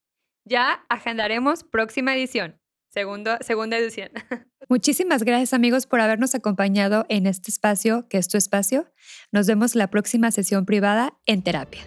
Ya 0.45 0.85
agendaremos 0.89 1.65
próxima 1.65 2.15
edición. 2.15 2.62
Segundo, 2.93 3.39
segunda 3.41 3.79
edición. 3.79 4.11
Muchísimas 4.69 5.23
gracias 5.23 5.55
amigos 5.55 5.87
por 5.87 6.01
habernos 6.01 6.35
acompañado 6.35 7.07
en 7.09 7.27
este 7.27 7.51
espacio, 7.51 8.07
que 8.09 8.19
es 8.19 8.29
tu 8.29 8.37
espacio. 8.37 8.87
Nos 9.33 9.47
vemos 9.47 9.75
la 9.75 9.89
próxima 9.89 10.31
sesión 10.31 10.67
privada 10.67 11.15
en 11.27 11.43
terapia. 11.43 11.83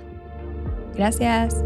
Gracias. 0.95 1.63